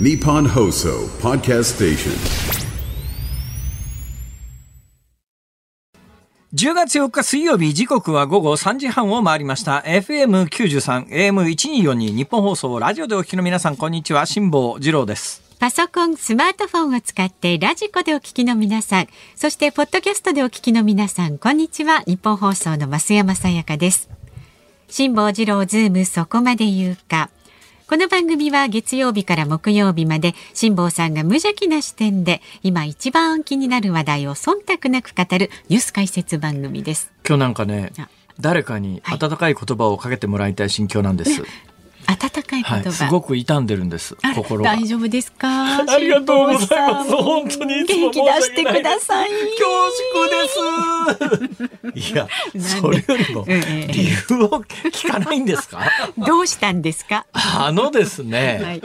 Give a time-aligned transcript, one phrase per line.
[0.00, 2.12] Nippon Hoso Podcast Station.
[6.54, 22.04] 10月4日水曜日時刻は午後3時半を回りました FM93 AM1242 ニッポン放送ラジオでお聞きの皆さんこんにちは辛坊治郎ですパソコン、スマートフォンを使ってラジコでお聞きの皆さん、そしてポッドキャストでお聞きの皆さん、こんにちは。
[22.06, 24.08] ニッポン放送の増山さやかです。
[24.86, 27.30] 辛坊治郎ズームそこまで言うか。
[27.88, 37.10] この番組は月曜日から木曜日まで辛坊さんが無邪気な視点で今一番気になる話題を忖度なく語るニュース解説番組です。
[37.26, 41.42] 今日なんかねあ誰かに温かい言葉をかけてもらいたい心境なんです、
[42.10, 42.74] 温かい言葉。
[42.76, 44.70] はい、すごく傷んでるんです心が。
[44.76, 45.76] 大丈夫ですか？
[45.86, 47.10] ありがとうございます。
[47.16, 49.30] 本当に元気出してください。
[49.30, 49.68] 恐
[51.14, 51.52] 縮
[51.92, 52.12] です。
[52.12, 53.92] いやそれよりもええ。
[53.92, 54.48] 理由を
[54.90, 55.80] 聞かないんですか？
[56.26, 57.26] どうしたんですか？
[57.32, 58.82] あのですね、はい。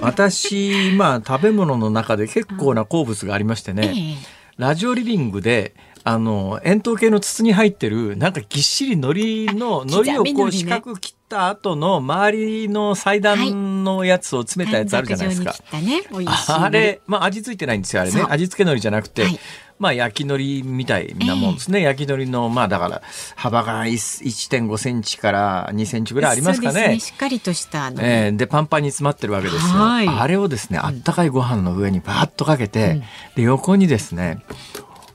[0.00, 4.16] 私まあ食べ物の中で結構な好物がありましてね、ええ。
[4.56, 15.52] ラジオリビングであの円筒形の筒に入ってるなんかぎっしり海苔の海苔をこう四角く切った後の周りの祭壇のやつを詰めたやつあるじゃないですか。
[15.80, 16.02] ね、
[16.48, 18.24] あれ、まあ味付いてないんですよ、あれね。
[18.28, 19.38] 味付け海苔じゃなくて、はい。
[19.78, 21.80] まあ焼き海苔みたいなもんですね。
[21.80, 23.02] 焼き海苔の、まあだから、
[23.34, 26.98] 幅が1 1.5センチから2センチぐらいありますかね。
[27.00, 29.60] すしっかりとしたあの、えーでパンパンに詰まってるわけですよ。
[29.60, 30.08] はい。
[30.08, 33.02] あれをですねあったかいご飯の上にバーッとかけて、
[33.36, 34.44] で横にですね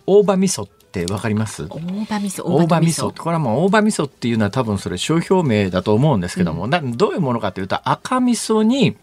[0.06, 1.68] 大葉味噌ってわかります？
[1.70, 3.14] 大葉味噌、大葉味噌。
[3.16, 8.98] これはもう大葉味噌っていうのは多分それ商標名だと思うんですけども、などういうものかというと赤味噌に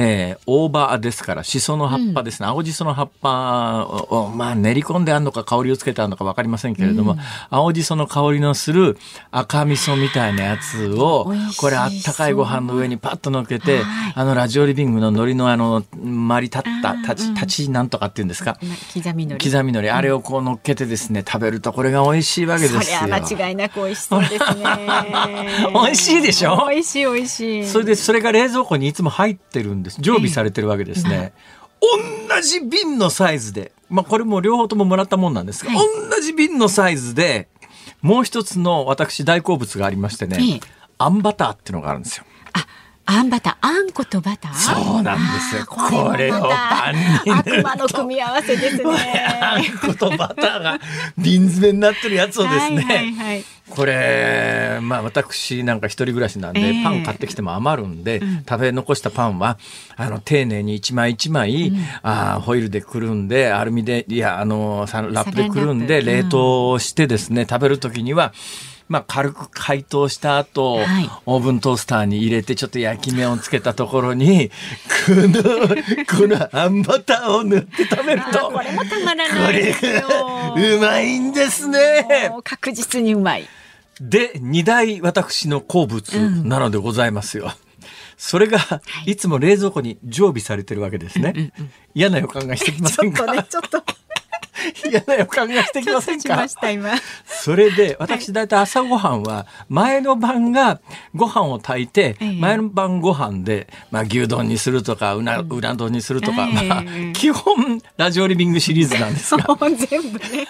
[0.00, 7.16] えー大葉ですからしその葉っぱですね、青じその葉っぱを、まあ、練り込んであるのか香りをつけてあるのか分かりませんけれども、
[7.50, 8.96] 青じその香りのする
[9.32, 14.12] 赤味噌みたいなやつをこれあったかいご飯の上にパッと乗っけて、はい。
[14.14, 19.50] あのラジオリビングの海苔のあの周り立った立ちうん立ちなんとかっていうんですか、ま刻みのり。
[19.50, 19.90] 刻みのり。
[19.90, 22.80] あれをこう乗っけてですね食べるとこれが美味しいわけですよ。
[22.82, 24.64] そりゃ間違いなく美味しそうですね。
[25.74, 26.68] 美味しいでしょ？
[26.70, 27.66] 美味しい美味しい。
[27.66, 31.32] それでそれが冷蔵庫にいつも入ってるんです常備されてるわけですね、
[31.80, 35.86] 同じ瓶のサイズでまあこれも両方とももらったもんなんですが、はい。
[36.10, 37.48] 同じ瓶のサイズで
[38.02, 40.60] もう一つの私大好物がありましてね、ええ。
[40.98, 42.24] あんバターっていうのがあるんですよ
[43.08, 44.54] あ、あんバター、あんことバター？
[44.54, 45.66] そうなんですよ。
[45.68, 49.64] あーこれをパンに悪魔の組み合わせですあんね。
[49.80, 50.78] ことバターが
[51.16, 53.44] 瓶詰めになってるやつをですね、はいはいはい。
[53.70, 56.82] これまあ私なんか一人暮らしなんで、ええ。
[56.82, 59.58] パン買ってきても余るんで、食べ残したパンは
[59.96, 66.02] あの丁寧に一枚一枚、あーホイルでくるんでアルミでいやあのさラップでくるんで。
[66.08, 68.32] 冷凍してですね、食べる時には
[68.88, 74.50] まあ、軽く解凍した後、はいオーブントースターに入れてちょっと焼き目をつけたところに
[75.06, 75.42] この
[76.18, 79.92] このあんバターを塗って食べるとあこれもたまらこないでれすよ。
[80.00, 82.30] がうまいんですね。
[82.44, 83.46] 確実にうまい。
[84.00, 86.12] で、二大私の好物
[86.44, 87.52] なのでございますよ。
[88.16, 88.58] それが、
[89.06, 91.52] いつも冷蔵庫に常備されてるわけですね。
[91.94, 93.18] 嫌な予感がしてきませんか？
[93.18, 93.82] ちょっとね、ちょっと、
[94.84, 96.46] 嫌な予感がしてきませんか？
[97.26, 100.80] それで、私大体朝ごはんは、前の晩が
[101.14, 109.46] ご飯を炊いてええ、前の晩ご飯で、まあ牛丼にするとか、うな、うな丼にするとか、ええまあ、基本、ラジオリビングシリーズなんですが。
[109.58, 110.46] 全部ね。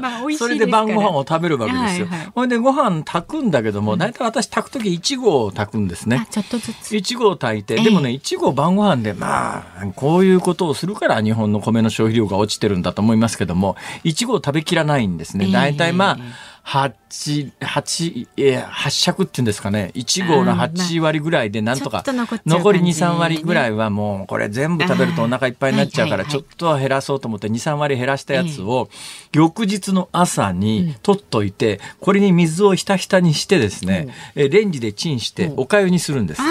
[0.00, 2.06] まあそれで晩ご飯を食べるわけですよ。
[2.06, 6.32] はいはいほいでご飯炊くんだけども、大体私炊く時1合を炊くんですねあ。
[6.32, 6.94] ちょっとずつ。
[6.94, 15.46] 1合炊いて、ええでもね、1合晩ご飯で、まあ、こういうことをするから日本の米の消費量が落ちてるんだと思いますけども、1合食べきらないんですね。
[15.46, 16.18] ええ大体まあ、
[16.70, 19.90] 8、8、えー、8尺っていうんですかね。
[19.94, 22.04] 1合の8割ぐらいでなんとか
[22.46, 28.88] 残り2、3割ぐらいはもうこれ全部食べるとお腹いっぱいになっちゃうから、ちょっとは減らそうと思って2、3割減らしたやつを、
[29.32, 36.42] 翌日の朝に取っといて、これに水をひたひたにしてですね、えレンジでチンしてお粥にするんです。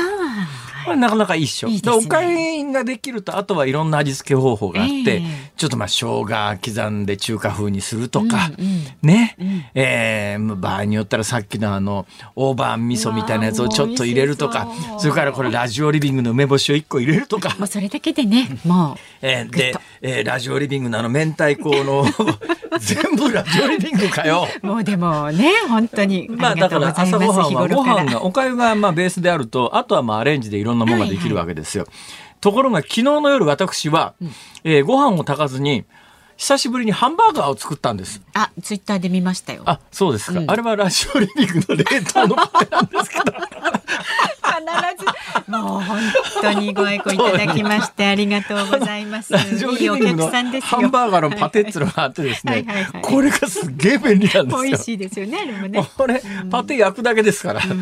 [0.89, 1.67] あこれなかなかいいっしょ。
[1.67, 5.51] いいねおかゆができると、あとはいろんな味付け方法があって、ええ。
[5.57, 9.35] ちょっとまあ生姜刻んで中華風にするとか、うんうんね、
[9.73, 12.05] えー場合によったらさっきのあの
[12.35, 17.51] 大葉味噌みたいなやつをちょっと入れるとかそれからこれラジオリビングの梅干しを1個入れるとか。
[17.55, 17.59] あ。
[17.59, 22.05] もうそれだけでね、もえーで、えーラジオリビングのあの明太子の
[22.79, 24.47] 全部ラジオリビングかよ。
[24.63, 26.27] う、もうでもね、本当に。
[26.29, 31.85] まあだから朝ごはんはご飯がおかゆがまあベースであるとあとはまあアレンジでいろんなものができるわけですよ。
[32.41, 34.13] ところが昨日の夜私は、
[34.63, 35.85] えーご飯を炊かずに
[36.39, 38.21] 久しぶりにハンバーガーを作ったんです。
[38.33, 39.63] あ、ツイッターで見ましたよ。
[39.65, 40.39] あ、そうですか。
[40.39, 43.33] うんあれはラジオリビングの冷凍のパテなんですけど。
[44.49, 44.65] 必
[44.97, 45.99] ず、もう本
[46.41, 49.33] 当にご愛顧いただきましてありがとうございます。
[49.35, 50.79] いいお客さんですよ。
[50.81, 52.65] ハンバーガーのパテっていうのがあってですね
[53.01, 54.63] これがすっげえ便利なんですよ。
[54.63, 55.87] 美味しいですよね、あれもね。
[55.97, 57.65] これ、パテ焼くだけですから。
[57.65, 57.75] ね、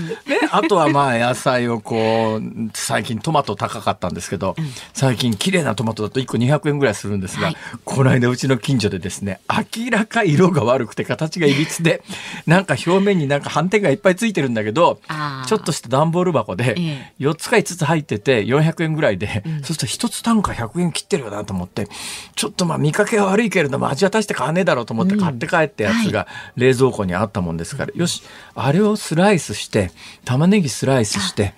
[0.51, 4.55] あとはまあ野菜をこう、最近トマト高かったんですけど、
[4.93, 12.03] 最近綺麗なトマトだと1個200円ぐらいするんですが、はいこの間うちの近所でですね、明らか色が悪くて形がいびつで、
[12.45, 14.99] なんか表面になんか斑点がいっぱいついてるんだけど、
[15.47, 21.87] ちょっとした段ボール箱でえ4つか5つ入ってて400円ぐらいで、そうすると1つ単価100円切ってるよなと思って、
[22.35, 28.23] ちょっとまあ見かけは悪いけれども味は大して買わねえだろうと思って買って帰ったやつが冷蔵庫にあったもんですから、よし、
[28.55, 29.91] あれをスライスして、
[30.25, 31.53] 玉ねぎスライスして、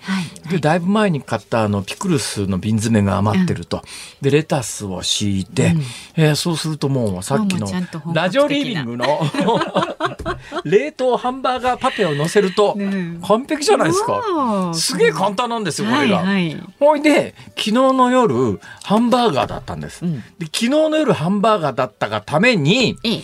[0.50, 3.82] で、だいぶ前に買ったあのピクルスの瓶詰めが余ってると。
[4.20, 5.74] で、レタスを敷いて、
[6.16, 7.66] えーそうするともうさっきの
[8.14, 9.20] ラジオリビングの。
[10.64, 13.20] 冷凍ハンバーガーパテを乗せるとうん。
[13.26, 14.72] 完璧じゃないですか。
[14.74, 16.18] すげえ簡単なんですよ、これが。
[16.18, 20.04] はいはいほいで、昨日の夜、ハンバーガーだったんです。
[20.04, 23.22] んで昨日の夜、ハンバーガーだったがために、ええ。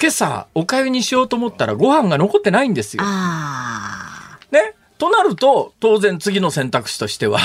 [0.00, 3.02] 今朝、おかゆにしようと思ったら、ご飯が残ってないんですよ。
[3.04, 4.74] あね。
[4.98, 7.40] となると、当然次の選択肢としては、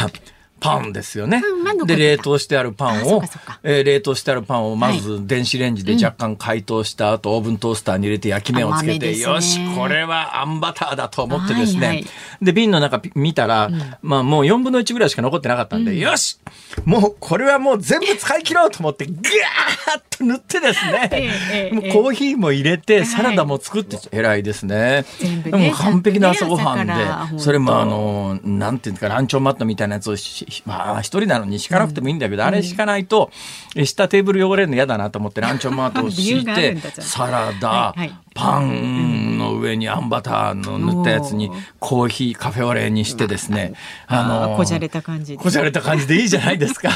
[0.64, 1.42] パンですよね。
[1.86, 3.24] で、た冷凍してあるパンを
[3.64, 9.20] えー冷凍してあるパンをまず電子レンジで若干解凍した後、オーブントースターに入れて焼き目をつけて、ね。
[9.20, 11.88] よし、これはあんバターだと思ってですね。
[11.88, 12.06] はいはい
[12.44, 13.70] で、瓶の中ピ見たら、
[14.02, 16.40] まあもう4分の1ぐらいしか残ってなかったんで、よし
[16.86, 25.06] もうこれはもう全部使い切ろうと思って、ぐーっと塗ってですね、 ええええもうコーヒーも入れて、サラダも作って、偉いですね。
[25.44, 33.32] でも完璧な朝ごはんで、それもあの、なんていうか、ランチョンマットみたいなやつをし、まあ一人なのに敷かなくてもいいんだけど、あれ敷かないと、
[33.76, 37.96] え下テーブル汚れるの嫌だなと思って、ランチョンマットを敷いてサラダ、
[38.36, 40.04] パンの上にあん。
[40.14, 43.74] バターの塗ったやつにコーヒー、カフェオレにしてですね、
[44.08, 45.44] あのあこじゃれた感じで。
[45.44, 46.90] こじゃれた感じでいいじゃないですか。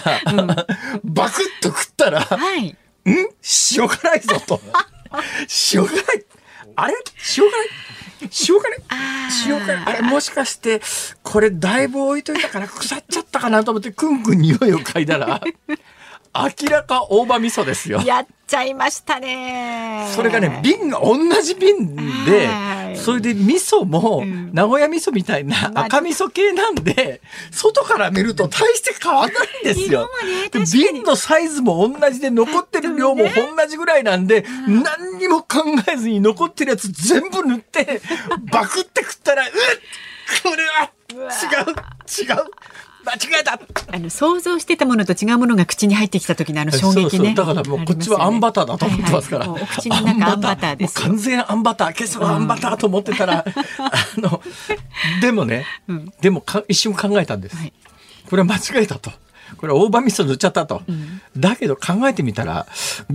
[1.03, 2.67] バクッと食ったら、はい。
[2.67, 2.75] ん？
[3.05, 4.61] 塩辛いぞと。
[5.73, 6.25] 塩辛い。
[6.75, 6.93] あれ？
[7.37, 7.96] 塩辛い？
[8.21, 8.61] 塩辛
[9.47, 9.83] 塩辛い。
[9.85, 10.01] あれ。
[10.01, 10.81] もしかして、
[11.23, 15.41] これだいぶ置いといたから腐っちゃったかなと思って、くんくん匂いを嗅いだら、
[16.43, 18.01] 明らか大葉味噌ですよ。
[18.01, 20.07] やっちゃいましたね。
[20.15, 22.93] それがね、瓶が同じ瓶はい。
[22.93, 24.53] で、それで味噌もん。
[24.53, 30.09] 名古屋味噌みたいなまあ赤味噌系なんで、外から見ると大して変わんないんですよ。
[30.73, 38.01] 瓶のサイズも同じで残ってる量も同じぐらいなんで、何にも考えずに残ってるやつ全部塗って、
[38.51, 39.51] バクって食ったら、うっ
[40.43, 41.73] これは違う
[42.23, 42.45] 違う
[43.07, 43.59] 間違えた
[43.93, 47.33] あの想像してたものと違うものが口に入ってきた時のあの衝撃ね。
[47.33, 49.49] だからもうこっちはあんバターだと思ってますから。
[49.49, 51.97] はいはいお口の中あんバターです完全あんバター。
[51.97, 54.41] 今朝はあんバターと思ってたら、あの、
[55.21, 57.55] でもね、うんでもか一瞬考えたんです。
[57.55, 57.73] はい
[58.29, 59.11] これは間違えたと。
[59.55, 60.81] これは大葉味噌塗っちゃったと。
[61.37, 62.67] だけど考えてみたら、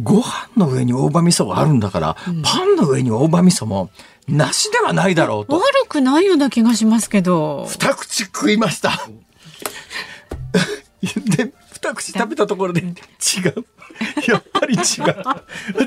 [0.03, 3.91] ご飯の上に大葉味噌があるんだから、パンの上に大葉味噌も
[4.27, 5.57] なしではないだろうと。
[5.57, 7.67] 悪くないような気がしますけど。
[7.69, 9.07] 二口食いました。
[11.03, 12.95] で、二口食べたところで違う。
[14.29, 14.83] やっぱり違う。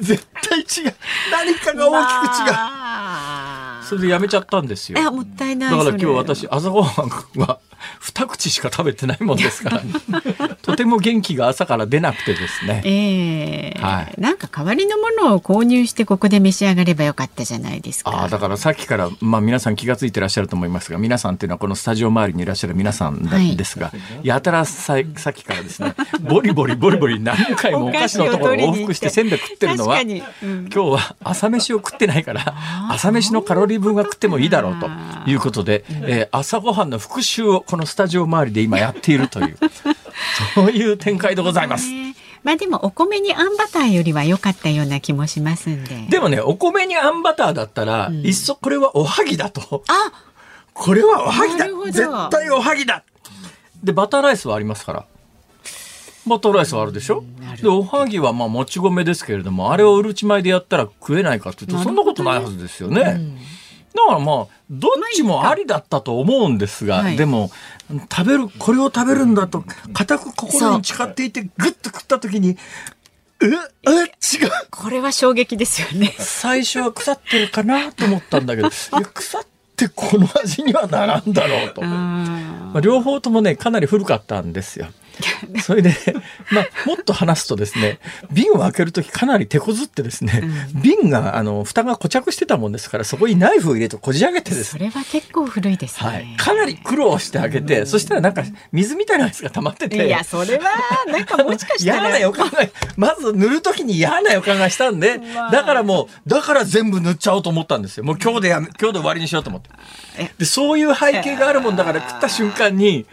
[0.01, 0.95] 絶対違う。
[1.31, 3.85] 何かが大きく違う。
[3.85, 5.11] それでやめちゃったんですよ。
[5.11, 5.71] もったいない。
[5.71, 7.09] だから今日私朝ごはん
[7.39, 7.59] は
[7.99, 9.81] 二口しか食べてないもんですから、
[10.61, 12.81] とても元気が朝から出なくてですね。
[12.85, 13.79] ええ。
[13.81, 14.13] はい。
[14.19, 18.11] なんか代わりのものを購入してここで召し上がればよかったじゃないですか。
[18.11, 23.23] ああだからさっきから、まあ、皆さん気が付いてらっしゃると思いますが皆さんっていうのはこのスタジオ周りにいらっしゃる皆さん
[23.55, 23.91] ですが、
[24.23, 30.09] やたらささっきからですねボリボリボリボリ何回もお菓子のところを往復してせんべい食ってるのは、うん。
[30.09, 32.55] 今日は朝飯を食ってないから
[32.89, 34.89] 朝飯のカロリー分は食ってもいいだろうと
[35.29, 39.57] いうことで、えー朝ごはんの復習をこのスタジオ周りで今やっているという。
[40.55, 41.89] そういう展開でございます。
[41.89, 46.05] ねまあでもお米にあんバターよりは良かったような気もしますんで。
[46.09, 49.83] でもねお米にあんバターだったら、いっそこれはおはぎだと。
[49.87, 50.11] あ！
[50.73, 51.67] これはおはぎだ。
[51.91, 53.03] 絶対おはぎだ。
[53.83, 55.05] でバターライスはありますから。
[56.27, 57.23] バターライスはあるでしょ？
[57.61, 63.19] でおはぎはまあもち米ですけれどもあれをうるち米でやったら食えないかっていうとそんなことないはずですよね、
[63.95, 67.49] だからまあどっちもありだったと思うんですが、はいでも
[68.11, 72.57] 食べるこれを食べるんだと固く心に誓っていてグッと食った時に
[73.41, 76.13] ええ違うこれは衝撃ですよね。
[76.17, 78.69] 最初は腐ってるかなと思ったんだけど
[79.13, 81.81] 腐ってこの味にはならんだろうと。
[81.81, 84.87] うんまあ、両方ともねかなり古かったんですよ。
[85.61, 85.95] それで、
[86.51, 87.99] まあ、もっと話すとですね、
[88.31, 90.41] 瓶を開けるときかなり手こずってですね、
[90.73, 94.65] うん、瓶が、あの、蓋が固着してたもんですから、そこにナイフを入れてこじ開けてですね。
[94.65, 96.09] それは結構古いですね。
[96.09, 96.35] はい。
[96.37, 100.07] かなり苦労して開けて、うん、そしたらなんか水みたいなやつが溜まってて。
[100.07, 100.71] いや、それは、
[101.07, 102.01] なんかもしかしたら。
[102.01, 102.59] 嫌な予感が、
[102.97, 108.03] まず塗るときに嫌な予感がしたんで、まあ、だからもう、だから全部塗っちゃおうと思ったんですよ。
[108.03, 109.69] もう今日でやめ、今日で終わりにしようと思って。
[110.37, 113.05] で、そういう背景があるもんだから食った瞬間に、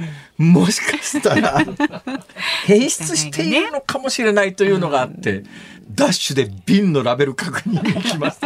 [0.43, 1.65] もしかしたら、
[2.67, 5.45] 変質しているのかもしれないというのがあって、
[5.95, 8.41] ダッシュで瓶のラベル確認に行きます。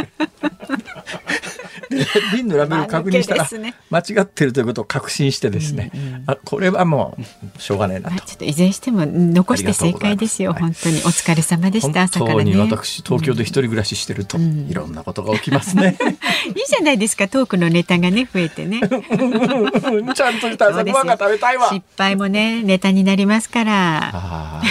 [1.88, 3.48] で瓶のラベル確認したら
[3.90, 7.16] 間違ってるということを確信してですね、うんうん、あこれはも
[7.56, 10.52] うしょうがないなと、ちょっといずれにしても残して正解ですよ。
[10.52, 10.96] 本当に。
[10.98, 15.96] お疲れ様でした、本当に私東京で一人暮らししてると、うん、いろんなことが起きますね、
[16.48, 17.28] いいじゃないですか。
[17.28, 18.80] トークのネタがね増えてね。
[18.80, 21.68] ちゃんとした朝ごはんが食べたいわ。
[21.68, 24.62] 失敗もねネタになりますから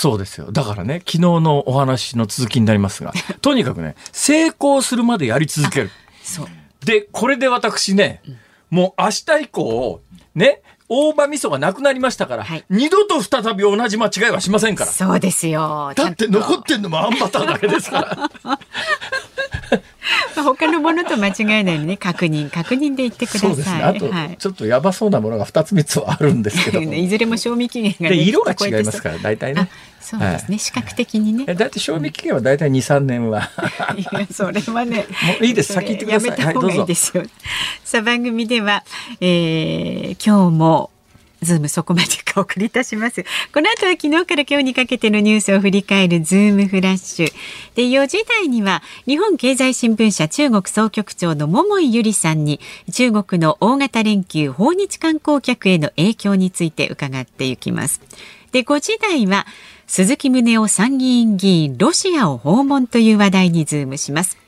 [0.00, 0.50] そうですよ。
[0.50, 5.90] だからね、昨日のお話の続きになりますが、 とにかくね、成功するまでやり続ける。
[6.22, 6.46] そう。
[6.86, 8.38] で、これで私ね、うん、
[8.70, 10.00] もう明日以降、
[10.34, 14.90] ね、大葉味噌がなくなりましたから、はい、二度と再び同じ間違いはしませんから。
[14.90, 15.92] そうですよ。
[15.94, 18.56] だって残ってんのもあんバターだけですから。
[20.42, 23.50] 他のものと間違えないようにね確認確認で言ってください。
[23.50, 23.82] そうですね。
[23.82, 29.68] あと、はい、ちょっとやばそうなものが二つ三つはあるんですけど いずれも賞味期限が、ね、色が違いますから大体ね。
[30.00, 31.44] そうですね、はい、視覚的にね。
[31.54, 33.50] だって賞味期限は大体二三年は。
[33.96, 34.96] いやそれはね。
[34.96, 35.04] も
[35.40, 36.30] ういいです先言ってください。
[36.30, 37.22] やめた方がいいですよ。
[37.22, 37.30] はい、
[37.84, 38.84] さあ番組では、
[39.20, 40.90] えー、今日も
[41.42, 43.24] ズームそこまでお送りいたします。
[43.52, 47.32] この後は昨日から今日にかけてのニュースを振り返るズームフラッシュ。
[47.74, 52.60] で、4時台には日本経済新聞社中国総局長の桃井ゆりさんに
[52.92, 58.00] 中国の大型連休訪日観光客への影響について伺っていきます。
[58.52, 59.46] で、5時台は
[59.86, 64.39] 鈴木宗男参議院議員ロシアを訪問という話題にズームします。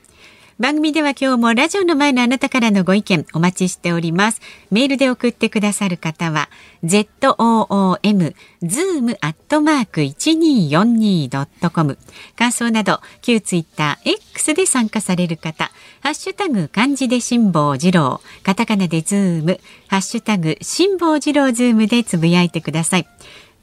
[0.59, 4.39] 番組では今日もラジオの前のあなたからのご意見お待ちしております。
[4.69, 6.47] メールで送ってくださる方は、
[6.83, 11.97] zoom, zoom アットマーク 1242.com
[12.35, 23.07] 感想など、旧ツイッター X で参加される方、ハッシュタグ漢字で辛坊治郎、カタカナでズーム、ハッシュタグ辛坊治郎ズームでつぶやいてください。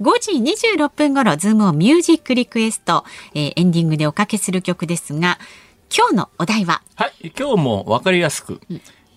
[0.01, 3.05] 5時26分頃、ズームをミュージックリクエスト、
[3.35, 5.39] えー、エンディングでおかけする曲ですが、
[5.97, 6.83] 今日のお題は？
[6.95, 7.33] はい。
[7.37, 8.61] 今日もわかりやすく、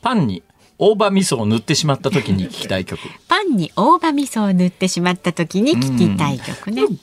[0.01, 0.41] パンに
[0.79, 2.99] 大葉味噌を塗ってしまった時に聞きたい曲。
[3.27, 6.99] パンに大葉味噌を塗ってしまった時に聞きたい曲ね、こう聞い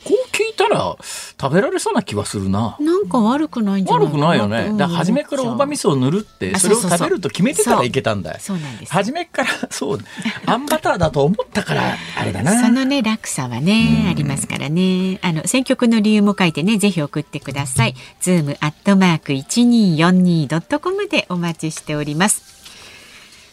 [0.50, 0.97] たら
[1.39, 2.77] 食べられそうな気はするな。
[2.81, 8.33] なんか悪くないんじゃない悪くないよね、だ初めから大葉味噌を塗るってそれを食べると決めてたらいけたんだ。
[8.33, 8.93] よそうなんです。
[8.93, 9.99] 初めからそう
[10.47, 12.61] あんバターだと思ったからあれだな。
[12.61, 15.19] そのね落差はねありますからね。
[15.23, 17.95] あの選曲の理由も書いてねぜひ送ってください。
[18.21, 22.61] ズームアットマーク 1242.com でお待ちしております。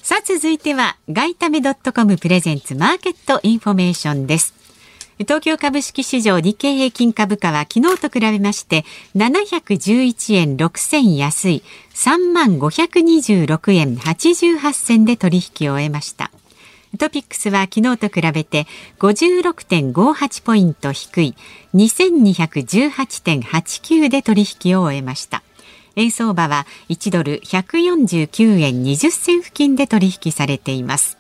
[0.03, 4.53] さあ続いては外為ドットコムプレゼンツマーケットインフォメーションです
[5.19, 11.63] 東京株式市場日経平均株価は昨日と比べまして711円6銭安い
[11.95, 16.29] 3万526円88銭で取引を終えました。
[16.99, 18.67] トピックスは昨日と比べて
[18.99, 21.35] 56.58ポイント低い
[21.73, 25.41] 2218.89で取引を終えました。
[25.95, 31.16] 円相場は1ドル149円20銭付近で取引されています。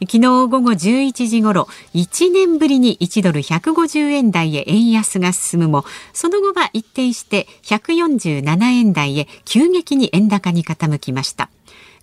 [0.00, 11.50] 昨日午後11時ごろ1年ぶりに1ドル150円台へ円安が進むもその後は一転して147円台へ急激に円高に傾きました。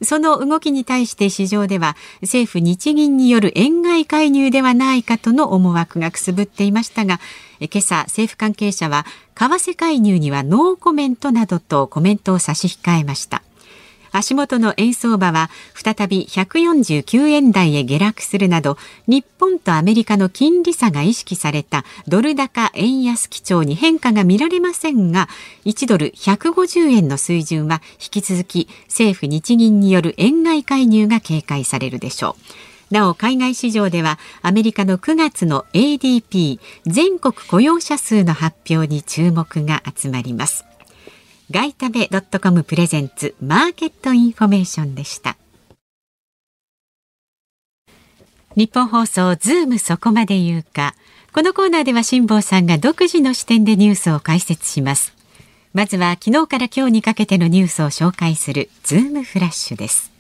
[0.04, 7.20] その動きに対して市場では政府日銀による円買い介入ではないかとの思惑がくすぶっていましたが
[7.60, 13.42] 今朝政府関係者は為替介入にはノーコメントなどとコメントを差し控えました。
[14.12, 25.28] 足元の円相場は再び149円台へ下落するなど日本とアメリカの金利差が意識されたドル高円安基調に変化が見られませんが
[25.66, 32.68] 1ドル150円の水準は引き続き政府日銀による円買い介入が警戒されるでしょう。
[32.90, 40.67] なお海外市場ではアメリカの9月の ADP 全国雇用者数の発表に注目が集まります
[41.50, 45.38] 外為ドットコム presents マーケットインフォメーションでした。
[48.58, 50.94] ニッポン放送ズームそこまで言うか。
[51.32, 55.14] このコーナーでは辛坊さんが独自の視点でニュースを解説します。
[55.74, 60.17] まずは昨日から今日にかけてのニュースを紹介するズームフラッシュです。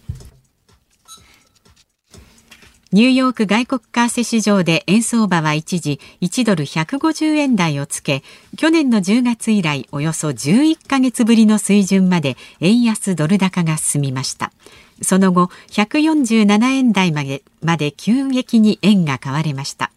[2.93, 8.23] ニューヨーク外国為替市場で円相場は一時1ドル150円台をつけ、
[8.55, 14.53] 去年の10月以来およそ11ヶ月ぶりの水準まで円安ドル高が進みました。
[15.01, 19.91] その後、147円台までまで急激に円が買われました。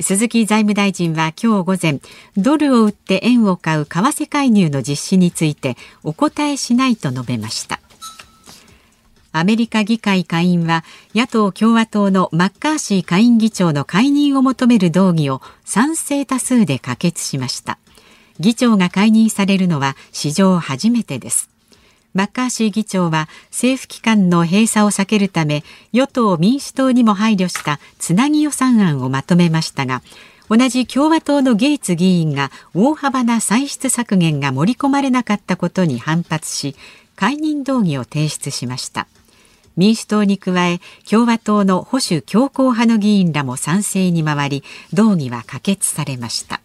[0.00, 2.00] 鈴木財務大臣は今日午前、
[2.38, 7.81] ドルを売って円を買う為替介入の実施についてお答えしないと述べました。
[9.32, 10.84] アメリカ議会下院は
[11.14, 17.78] 野党共和党のマッカーシー下院議長の解任を求める動議を賛成多数で可決しました。
[18.38, 21.48] 議長が解任されるのは史上初めてです。
[22.14, 30.02] マッカーシー議長は政府機関の閉鎖を避けるため与党民主党にも配慮したつなぎ予算案をまとめましたが
[30.50, 36.76] 同じ共和党のゲイツ議員が大幅な歳出削減が盛り込まれなかったことに反発し
[37.16, 39.06] 解任動議を提出しました。
[39.76, 46.60] 民主党に加え共和党の保守強硬派の議員らも賛成に回り動議は可決されました。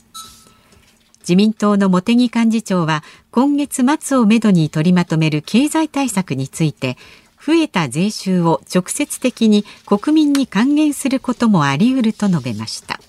[1.21, 6.97] 自民党の茂木幹事長は今月末をめどに取りまとめる経済対策について
[7.45, 12.99] 増えた税収を直接的に国民に還元することもあり得ると述べました。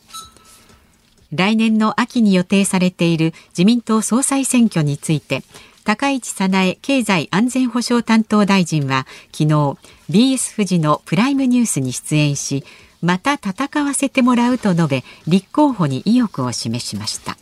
[1.32, 5.42] 来年の秋に予定されている自民党総裁選挙について
[5.88, 9.78] 高市早苗経済安全保障担当大臣は昨日
[10.10, 12.62] BS 富士のプライムニュースに出演し
[13.00, 17.38] また戦わせてもらうと述べ立候補に意欲を示しました。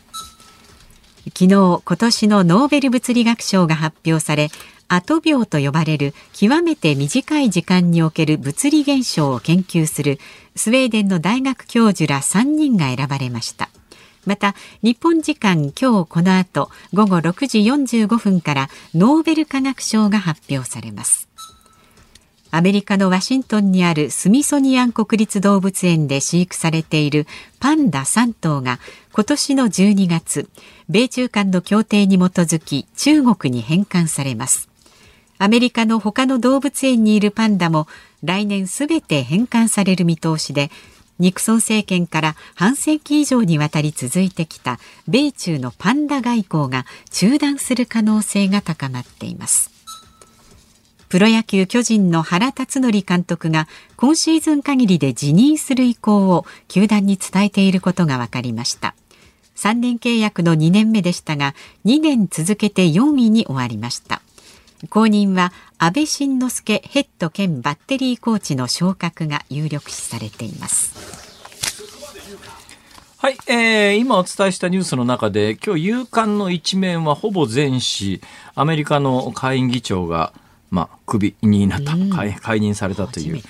[1.24, 4.50] 昨日今年のノーベル物理学賞が発表され
[4.86, 10.20] アト秒と呼ばれる極めて短い時間における物理現象を研究する
[10.54, 13.70] スウェーデンの大学教授ら3人が選ばれました。
[14.26, 21.28] また日本時間今日この後午後6時45分からノーベル化学賞が発表されます。
[22.50, 27.26] アメリカのワシントンにあるスミソニアン国立動物園で飼育されている
[27.60, 28.78] パンダ3頭が
[29.12, 30.48] 今年の12月
[30.88, 34.68] 米中間の協定に基づき中国に返還されます。
[35.38, 37.86] アメリカの他の動物園にいるパンダも
[38.22, 40.70] 来年すべて返還される見通しで
[41.18, 49.70] ニクソン政権から半世紀以上にわたり続いてきた米中のパンダ外交が中断する可能性が高まっています。
[51.08, 58.94] プロ野球巨人の原辰徳監督が今シーズン限りで辞任する意向を球団に伝えていることが分かりました。
[59.54, 61.54] 3年契約の2年目でしたが
[61.86, 64.20] 2年続けて4位に終わりました。
[64.88, 70.94] 後任は安倍晋之助ヘッド兼バッテリーコーチの昇格が有力視されています。
[73.18, 78.20] はい、えー、今お伝えしたニュースの中で今日夕刊の一面はほぼ全紙
[78.54, 80.32] アメリカの下院議長が、
[80.70, 83.42] まあ、クビになった、うん、解任されたという。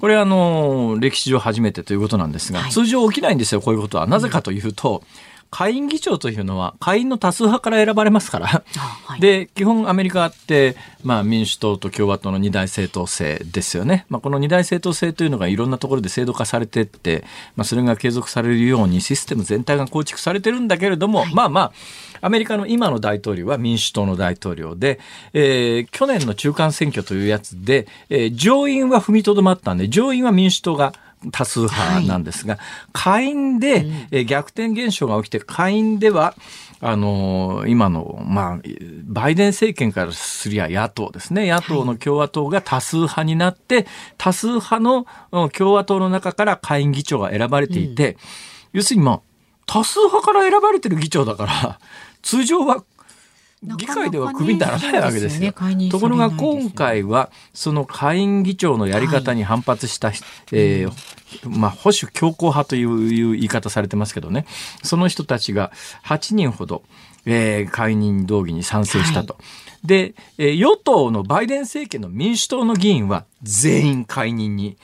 [0.00, 4.06] これあの歴史上初めてということなんですが、はい、通常起きないんですよこういうことは。
[4.06, 17.24] なぜかというと、うん下院議長というのは下院の多数派から選ばれますから、はい、で基本アメリカって、まあ、民主党と共和党の二大政党制ですよね、まあ、この二大政党制というのがいろんなところで制度化されていって、
[17.56, 21.72] まあ、それが継続されるようにシステム全体が構築されてるんだけれども、はい、まあまあ
[22.22, 25.00] アメリカの今の大統領は民主党の大統領で、
[25.32, 30.92] えー、去年の中間選挙というやつで、えー、上院は踏みとどまったんで上院は民主党が
[31.32, 36.34] 多数派なんですが、はい、下院で、え逆転現象が起きて、下院では、
[36.82, 38.60] あの今の、まあ、
[39.04, 41.50] バイデン政権からすりゃ野党ですね。
[41.50, 45.06] 野党の共和党が多数派になって、多数派の
[45.50, 48.18] 共和党の中から下院議長が選ばれていて、うん、
[48.74, 49.20] 要するにまあ、
[49.66, 51.78] 多数派から選ばれてる議長だから、
[52.22, 52.82] 通常は
[53.62, 55.52] 議会ではクビにならないわけですよ。
[55.90, 60.16] ところが今回はその下院議長のやり方に反発した、はい、
[60.52, 64.46] えーまあ、保守強硬派という言い方されてますけどね。
[64.82, 65.72] その人たちが
[66.04, 66.82] 8人ほど、
[67.26, 69.34] えー、解任動議に賛成したと。
[69.34, 69.40] は
[69.84, 74.78] い、で、えー、与党のバイデン政権の民主党の議員は全員解任に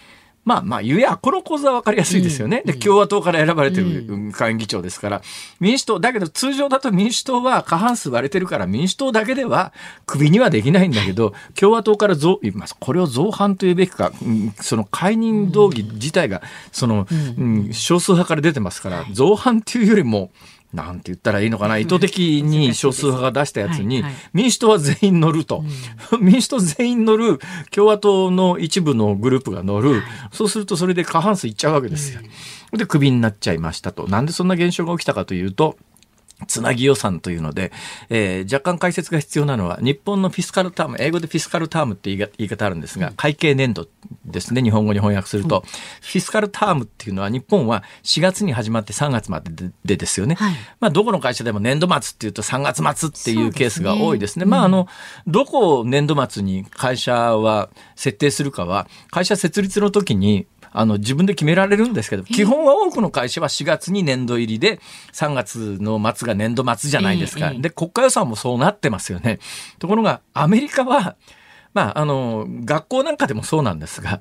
[0.47, 2.63] まあまあ、ゆや、この構図は分かりやすいですよね。
[2.65, 5.23] で、共和党から選ばれてる下院議長ですから、
[5.59, 9.73] 民主党、だけど通常だと民主党は過半数割れてるから民主党だけでは
[10.07, 12.39] クビにはできないんだけど、 共和党から増、
[12.79, 14.13] これを造反というべきか、
[14.61, 20.31] その解任動議自体が、その、うん、少数派から出てますから、造反っていうよりも、
[20.73, 25.65] なんて言ったらいいのかな、意図的に少数派が出したやつに、民主党は全員乗ると、
[26.21, 27.39] 民主党全員乗る、
[27.71, 30.03] 共和党の一部のグループが乗る、
[30.33, 32.21] そうするとそれで過半数いっちゃうわけですよ。
[32.73, 34.09] で、クビになっちゃいましたと。
[34.09, 35.77] なんでそんな現象が起きたかというと、
[36.47, 37.73] つなぎ予算というので、
[38.11, 43.89] えー、若干解説が必要なのは、日本のフィスカルターム、英語でフィスカルタームって言い方あるんですが、会計年度
[44.27, 50.35] ですね、日本語に翻訳すると、うん、フィスカルタームっていうのは、日本は4月に始まって3月まででですよね。
[50.35, 54.45] はい、まあ、どこの会社でも年度末っていうと3月末っていうケースが多いですね。
[54.45, 54.89] すねまあ、あの、
[55.27, 60.47] どこを年度末に会社は設定するかは、会社設立の時に、
[60.79, 64.79] あの自分で決められるんですけど、基本は多くの会社は4月に年度入りで、
[65.13, 67.53] 3月の末が年度末じゃないですか。
[67.55, 69.39] で、国家予算もそうなってますよね。
[69.79, 71.17] ところが、アメリカは、
[71.73, 74.21] まあ、あの、学校なんかでもそうなんですが、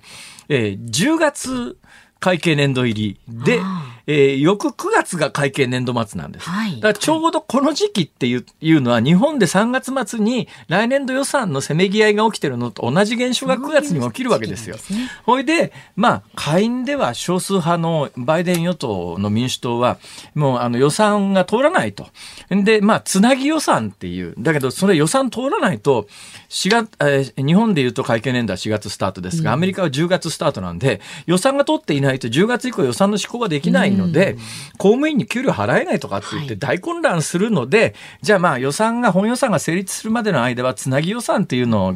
[0.49, 1.77] えー、10月
[2.19, 3.59] 会計年度入りで、
[4.07, 6.49] えー、翌9月が会計年度末なんです。
[6.49, 14.77] はい、だからちょうどこの時期っていういうのは、日本で3月末に来年度予算のせめぎ合いが起きてるのと同じ現象が9月に起きるわけですよ。
[15.25, 19.97] ほ、いで、まあ、下院では少数派のバイデン与党の民主党は、
[20.33, 22.07] もうあの予算が通らないと。
[22.49, 24.35] で、まあ、つなぎ予算っていう。
[24.37, 26.07] だけど、それ予算通らないと、
[26.49, 34.35] 4月、えー、日本で言うと会計年度は4月スタートですが、アメリカは10月スタートなんで、予算が通っていないと10月以降予算の執行ができないので、
[34.77, 41.95] 公務員に給料払えないとかって言って大混乱するので、はい、じゃあまあ予算が、本予算が成立するまでの間はつなぎ予算っていうのを、っ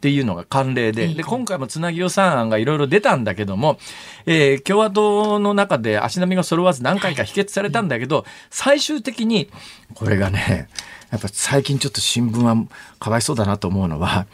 [0.00, 3.78] ていうのが慣例で、で、今回もつなぎ予算案がいろいろ出たんだけども、
[4.26, 9.50] えー、共和党の中で足並みが揃わず何回か否決されたんだけど、最終的に、
[9.94, 10.68] これがね、
[11.10, 12.56] やっぱ最近ちょっと新聞は
[12.98, 14.26] かわいそうだなと思うのは、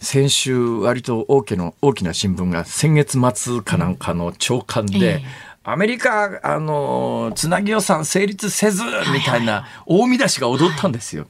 [0.00, 5.22] 先週割と大きな大きな新聞が先月末かなんかの朝刊で、
[5.68, 11.26] アメリカ、あの、つなぎ予算成立せず、みたいな大見出しが踊ったんですよ。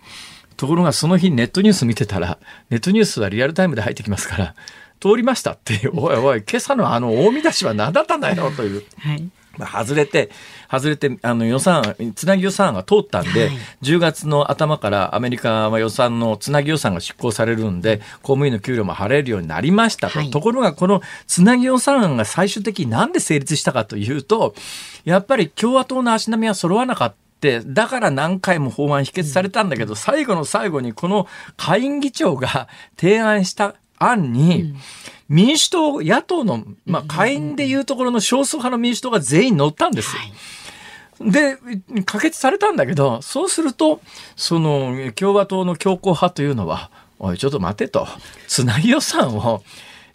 [0.59, 4.55] ところがその日ネットニュース見てたら、ネットニュースはリアルタイムで入ってきますから、
[5.01, 8.85] 通りましたっていう、おいおい、今朝のあの大見出しは何だったんだよという。
[8.99, 9.31] はいまあ、
[9.65, 10.31] 外れて、
[10.71, 20.19] 外れて、あの予算、つなぎ予算が通ったんで、はい、10月の頭からアメリカは予算のつなぎ予算が執行されるんで、公務員の給料も払えるようになりましたと。
[20.19, 24.55] はい、ところが、このつなぎ予算案が最終的になんで成立したかというと、
[25.05, 27.17] やっぱり共和党の足並みは揃わなかった。
[27.67, 32.67] だから何回も法案否決されたんだけど、最後の最後にこの下院議長が
[32.99, 34.75] 提案した案に、
[35.29, 40.15] 民主党、野党の、まあ、下院でいうところの少数派の民主党が全員乗ったんです。
[41.21, 41.57] で、
[42.05, 44.01] 可決されたんだけど、そうすると、
[44.37, 48.07] その共和党の強硬派というのは、おい、ちょっと待てと、
[48.47, 49.63] つなぎ予算を、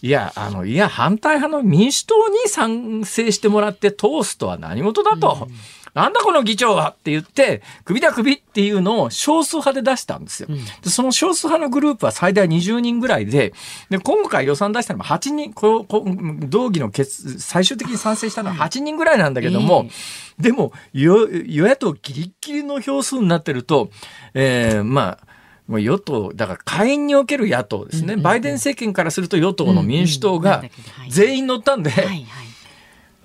[0.02, 5.48] いや、あの、いや、反対派の民主党に賛成してもらって通すとは何事だと。
[5.50, 10.50] うんなんだこの議長はって言って、首だ首っていうのを少数派で出したんですよ。
[10.82, 13.54] でその少数派のグループは最大20人ぐらいで、
[13.90, 16.06] で今回予算出したのは8人、ここ
[16.48, 23.92] 同議の決、最終的に賛成したのは8人ぐらいなんだけども、えー、でも与、野党ギリギリの票数になってると、
[24.34, 25.28] えー、まあ、
[25.68, 30.64] もう与党、だから下院における野党ですね、バイデン政権からすると与党の民主党が
[31.10, 32.51] 全員乗ったんで、はいはい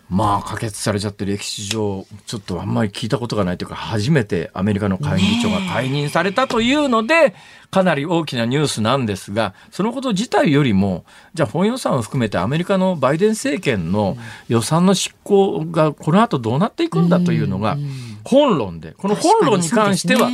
[0.09, 7.35] まあ可決されちゃって歴史上ちょっとあんまり聞いたことがないというか初めてアメリカの下院議長が解任されたというので
[7.73, 14.17] かなり大きなニュースなんですがそのこと自体よりもじゃあ本予算を含めてアメリカのバイデン政権の
[14.49, 17.77] 予算の執行がこの後どうなっていくんだというのが
[18.25, 20.31] 本論でこの本論に関しては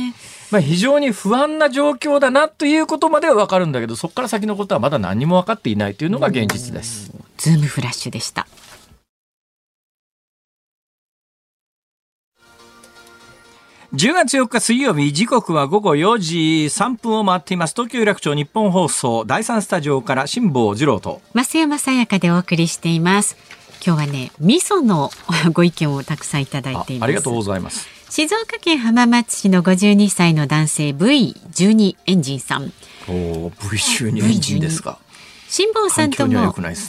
[0.51, 7.11] まあ非常に不安な状況だなということまでは分かるんだけどそこから先のことはまだ何も分かっていないというのが現実です。
[7.37, 8.47] ズームフラッシュでした
[13.93, 17.75] 10月4日水曜日時刻は午後4時3分を回っています。
[17.75, 21.21] 東京有楽町日本放送第三スタジオから辛坊治郎と。
[21.35, 23.37] 増山さやかでお送りしています。
[23.85, 25.11] 今日はね味噌の
[25.53, 27.05] ご意見をたくさんいただいています。
[27.05, 27.87] ありがとうございます。
[28.09, 32.73] 静岡県浜松市の52歳の男性 V12 エンジンさん。
[33.07, 34.97] お V12 エンジンですか
[35.49, 36.33] 辛坊さんとも、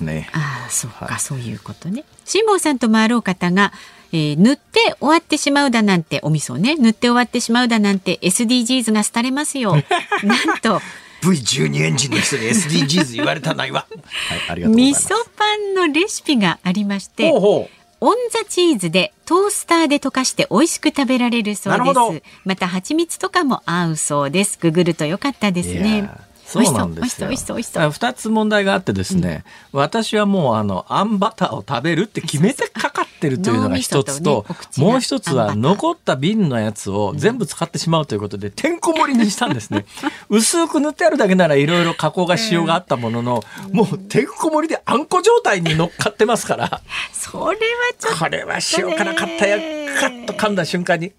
[0.01, 2.05] ね、ああそうか、はい、そういうことね。
[2.25, 3.73] 辛坊さんともあろう方が
[4.15, 6.77] えー、塗って終わってしまうだなんてお味噌ね。
[6.77, 9.75] 塗って終わってしまうだなんて SDGs が廃れますよ。
[10.23, 10.81] なんと。
[11.23, 13.87] V12 エンジンの人に SDGs 言われたないわ、
[14.29, 17.67] はい、ありがとう味噌パンのレシピがありましてオ
[18.13, 22.23] ンザチーズでトースターで溶かして美味しく食べられるそうです。
[22.45, 24.59] また蜂蜜とかも合うそうです。
[24.61, 26.11] ググるとよかったですね
[26.47, 27.31] そうなんですよ。
[27.91, 39.87] 二つ問題があってですね、うん、私はもうあのあんバターを食べるって決めてかかってるというのが一つと、ね、もう一つは残った瓶のやつを全部使ってしまうということで、てんこ盛りにしたんですね。
[40.29, 46.83] 薄く塗ってあるだけならいろいろ加工がしようがあったものの、もうてんこ盛りであんこ状態に乗っかってますから。
[47.13, 47.55] それは
[47.99, 49.59] ちょっと、これは塩辛かったよ。
[49.99, 51.15] カッと噛んだ瞬間に、うっ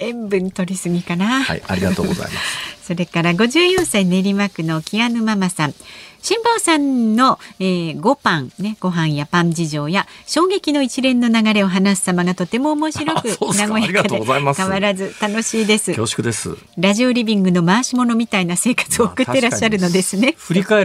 [0.00, 1.42] 塩分取りすぎかな。
[1.42, 2.73] はい、ありがとうございます。
[2.84, 5.74] それから54歳練馬区のキアヌママさん。
[6.20, 15.94] 辛坊さんの、えー、ごパン、ね、ご飯やパン事情や衝撃の一連の流れを話す様がとても面白く和やかで変わらず楽しいです。
[15.94, 16.56] 恐縮です。
[16.76, 20.34] ラジオリビングの回し物みたいな生活を送ってらっしゃるのですね。
[20.36, 20.84] 振り返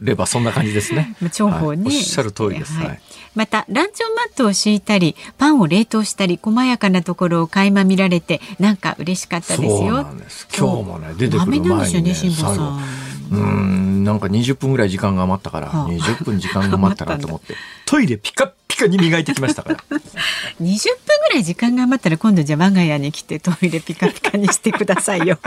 [0.00, 1.16] ればそんな感じですね。
[1.20, 2.74] 重宝ね、はいおっしゃる通りです。
[2.74, 3.00] はいはい。
[3.34, 9.78] またランチョンマットを敷いたりパンを冷凍したり細やかなところを垣間見られてなんか嬉しかったですよ。
[9.78, 10.48] そうなんです。
[10.56, 13.04] 今日もね出てくる前にねすよね辛坊さん。
[13.30, 17.54] うーんなんか20分ぐらい時間が余ったから、はあ20分時間が余ったなと思って
[17.86, 19.76] トイレピカピカに磨いてきましたから。
[19.88, 19.98] 20
[20.60, 20.78] 分
[21.28, 25.38] ぐらい時間が余ったら今度じゃあ我が家に来てトイレピカピカにしてくださいよ。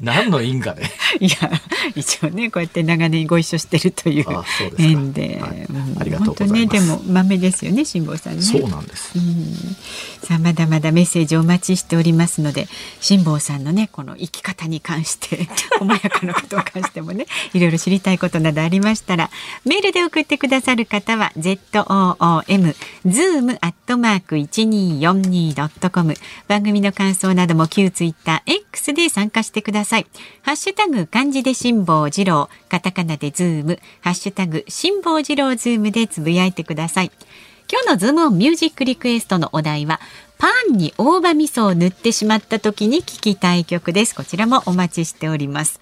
[0.00, 0.84] な何の因果で？
[1.20, 1.50] いや
[1.96, 4.82] 一応ねこうやって長年ご一緒してるというあそうですか。
[4.82, 5.66] 縁で、はい。
[5.68, 5.96] うん。
[5.98, 8.42] ありがと本当ねでも豆ですよね辛坊さんね。
[8.42, 9.12] そうなんです。
[10.24, 12.66] さあまだまだメッセージお待ちしておりますので
[13.00, 19.30] 辛坊さんのねこの生き方に関して 細やかなことに関してもねいろいろ知りたいことなどありましたら
[19.66, 22.74] メールで送ってくださる方は ZOOM
[23.06, 26.14] zoom アットマーク 1242.com
[26.48, 30.06] 番組の感想なども旧ツイッター X で参加してください
[30.42, 37.10] ハッシュタグ漢字で辛坊治郎カタカナでズームハッシュタグ辛坊治郎ズームでつぶやいてください
[37.70, 40.00] 今日のズームオンミュージックリクエストのお題は
[40.38, 44.14] パンに大葉味噌を塗ってしまった時に聞きたい曲です。
[44.14, 45.80] こちらもお待ちしております。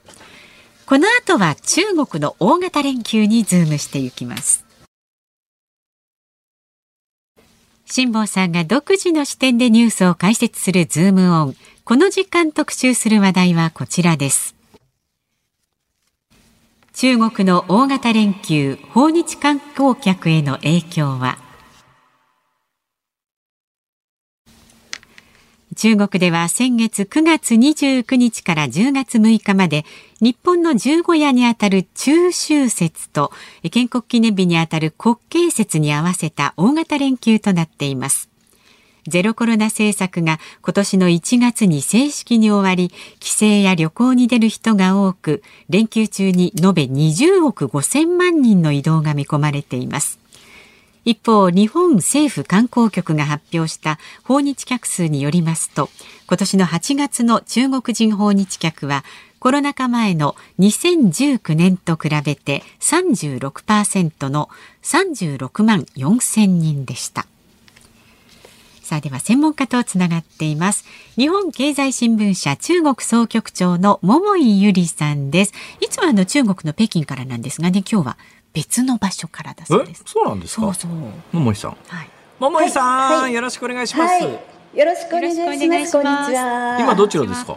[0.86, 4.64] この後は中国の大型連休にズームしていきます。
[7.94, 11.56] 辛坊さんが独自の視点でニュースを解説するズームオン。
[11.84, 14.54] この時間特集する話題はこちらです。
[16.94, 21.36] 中国の大型連休、訪日観光客への影響は？
[25.82, 29.84] 中国では先月9月29日から10月6日まで
[30.20, 33.32] 日本の十五夜にあたる中秋節と
[33.68, 38.28] 建国記念日にあたる国慶節に合わせた大型連休となっています。
[39.08, 50.21] ゼロコロナ政策が今年の1月に正式に終わり、帰省や旅行に出る人が多く、連休中に延べ20億5000万人の移動が見込まれています。
[51.04, 55.90] 一方、日本政府観光局が発表した訪日客数によりますと、
[56.28, 59.04] 今年の8月の中国人訪日客は、
[59.40, 64.48] コロナ禍前の2019年と比べて36%の
[64.82, 67.26] 36万4千人でした。
[68.82, 70.84] さあでは専門家とつながっています。
[71.16, 75.54] 日本経済新聞社中国総局長の桃井ゆりさんです。
[75.80, 78.18] いつもあの中国の北京からなんですがね、今日は
[78.52, 80.02] 別の場所からだそうえです。
[80.06, 80.62] そうなんですか？
[80.62, 80.90] そうそう。
[81.32, 82.08] 桃井さんはい。
[82.38, 84.28] 桃井さん、はいはいよろしくお願いします、は
[84.74, 85.38] い、よろしくお願いし
[85.68, 85.92] ます。
[85.92, 86.78] こんにちは。
[86.80, 87.56] 今どちらですか？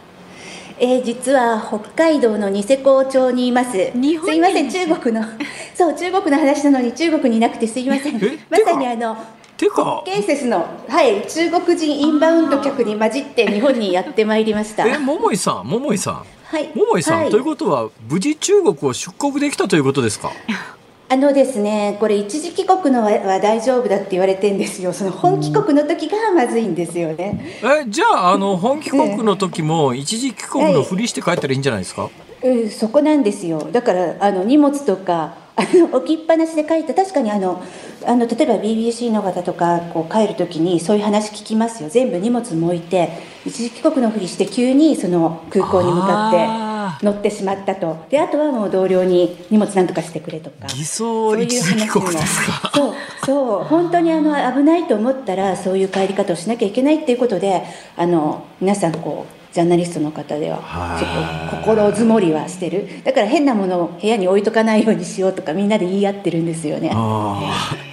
[0.78, 3.90] えー、実は北海道のニセコ町にいます。
[3.94, 5.24] 日本にすいません、中国の。
[5.74, 8.38] そう、中国の話なのに中国にいなくてすいませんえ。
[8.50, 9.16] まさにあの。
[9.56, 14.86] てかケーセスの、はい、中国人インバウンド客に混じって日本にやってまいりました。
[14.86, 16.70] え桃井さん桃井さんはい。
[16.74, 20.30] 桃井さん、はいということは無事中国を出国できたということですか？
[21.08, 24.92] あのですね、これ一時帰国のはは大丈夫だって言われてんですよ。
[24.92, 27.40] その本帰国の時がまずいんですよね。
[27.62, 32.10] えじゃああの本帰国の時も一時帰国のふりして帰ったらいいんじゃないですか、
[32.42, 33.68] うん、そこなんですよ。
[33.70, 36.92] だからあの荷物とか あの置きっぱなしで帰った。
[36.92, 37.62] 確かにあの
[38.04, 41.88] あの例えば BBC の方とかこう帰る時にそういう話聞きますよ。
[41.88, 48.04] 全部荷物も置いて一時帰国のふりして急にその空港に向かあって乗ってしまったと。
[48.10, 50.66] であとはもう同僚に荷物なんとかしてくれとか。
[50.68, 52.72] 偽装一時帰国ですか？
[52.74, 53.64] そうそう。
[53.64, 57.62] 本当にあの危ないと思ったらそういう帰り方をしなきゃいけないっていうことで
[57.96, 61.00] あの皆さんこうジャーナリストの方でははい。
[61.00, 63.02] ちょっと心づもりはしてる。
[63.04, 66.90] だから変なものを部屋に置いとかないようにしようとかみんなで言い合ってるんですよね。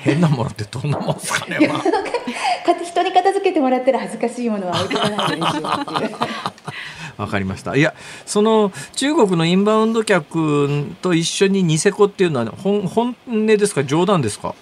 [0.03, 1.79] 変なものってどんなもんですかね、まあ。
[1.79, 6.11] か人に片付けてもらったら恥ずかしいものは置いとかないようにしようっていう。
[7.15, 7.77] わかりました。
[7.77, 7.93] いや
[8.25, 13.85] その中国のインバウンド客と一緒にニセコっていうのは本本音ですか？
[13.85, 14.53] 冗談ですか？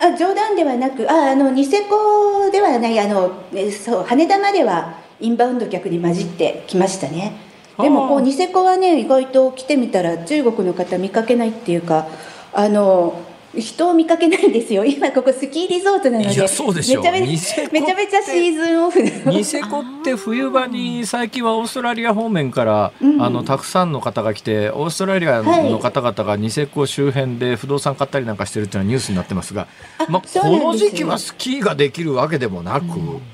[0.00, 7.32] あ冗談ではなくああのニセコではないあのえそう羽田まではインバウンド客に混じってきましたね。
[7.78, 12.08] でもこうニセコはね意外と来てみたら中国の方見かけないっていうか
[12.52, 13.22] あの
[13.54, 14.84] 人を見かけないんですよ。
[14.86, 16.28] 今ここスキーリゾートなので。
[16.30, 23.22] めちゃめちゃめちゃシーズンオフニセコって冬場に最近はオーストラリア方面から、うん。
[23.22, 29.66] あのたくさんの方が来てオーストラリアの方々がニセコ周辺で不動産買ったりなんかしてるっていうのはニュースになってますが、
[29.98, 32.86] あまあ、この時期はスキーができるわけでもなく、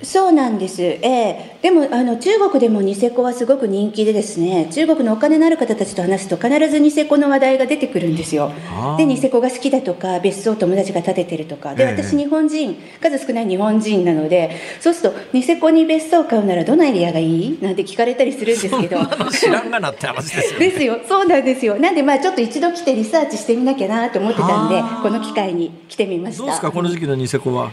[0.03, 1.59] そうなんです、ええ。
[1.63, 8.53] でもあの中国でもニセコはすごく人気でですね中国のお金のある方たちと話すと必ずニセコの話題が出てくるんですよ。
[8.97, 11.75] でニセコが好きだとか別荘を友達が建ててるとか。
[11.75, 17.59] でええ私日本人数少ない日本人なのでそうするとニセコに別荘を買うならどのエリアがいい？
[17.63, 18.99] なんて聞かれたりするんですけど。
[19.31, 20.71] 知らんがなって話ですよね。
[20.71, 21.01] ですよ。
[21.09, 21.79] そうなんですよ。
[21.79, 26.39] なんでまあちょっと一度来てリサーチしてみなきゃなと思ってたんでこの機会に来てみました。
[26.39, 27.73] どうですかこの時期のニセコは？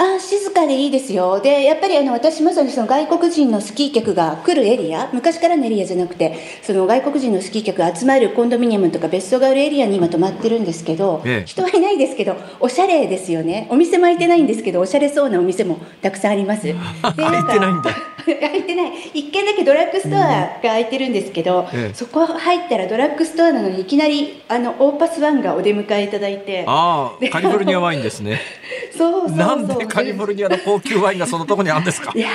[0.00, 1.40] あー静かでいいですよ。
[1.40, 11.46] でやっぱりあの私まさにその外国人のスキー客が来るエリア昔からのエリアじゃなくてその外国人のスキー客が集まるコンドミニアムとか別荘があるエリアに今泊まってるんですけど、ええ。
[11.46, 13.66] 人はいないですけどおしゃれですよね。
[13.70, 16.66] お店も開いてないんですけどおしゃれそうなお店もたくさんあります。
[16.68, 17.90] ないんだ
[18.40, 18.92] 開いてない。
[19.14, 21.94] 一軒だけドラッグストアが開いてるんですけど、ええ。
[21.94, 26.64] そこ入ったらドラッグストアなのにいきなりあのオーパスワンがお出迎えいただいて。
[26.66, 28.40] ああカリフォルニアワインですね。
[28.96, 29.36] そうそうそう。
[29.38, 32.12] なんでカリフォルニアの高級ワインがそのとこにあるんですか？
[32.14, 32.20] い。
[32.20, 32.28] や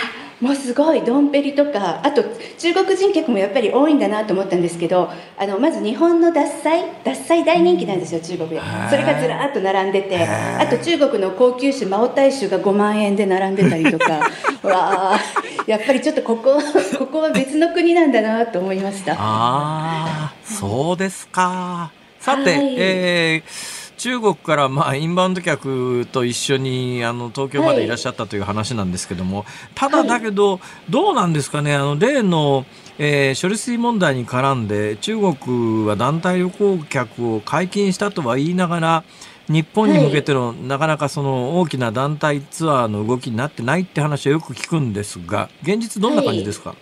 [0.43, 2.21] もうすごいドンペリとかあと
[2.58, 8.60] 中国人客もやっぱり多いんだなと思ったんですけどあのまず日本の獺祭獺祭大人気なんですよ中国で。
[8.89, 14.19] それがずらーっと並んでてあと中国の高級酒マオタイ酒が5万円で並んでたりとか。
[14.67, 15.19] わあ
[15.65, 16.62] やっぱりちょっとここ
[16.97, 19.13] ここは別の国なんだなと思いました。
[19.13, 21.91] ああ、そうですか。
[22.19, 22.75] さて、はい。
[22.77, 32.65] えー中国からまあインバウンド客と一緒にあの東京までいらっしゃったという話なんですけども、ただだけど、どうなんですかね、あの例の、
[32.97, 39.03] えー処理水問題に絡んで、中国は団体旅行客を解禁したとは言いながら、
[39.47, 46.75] 日本に向けての、なかなかその大きな団体ツアーの動きになってないって話はよく聞くんですが、現実どんな感じですか、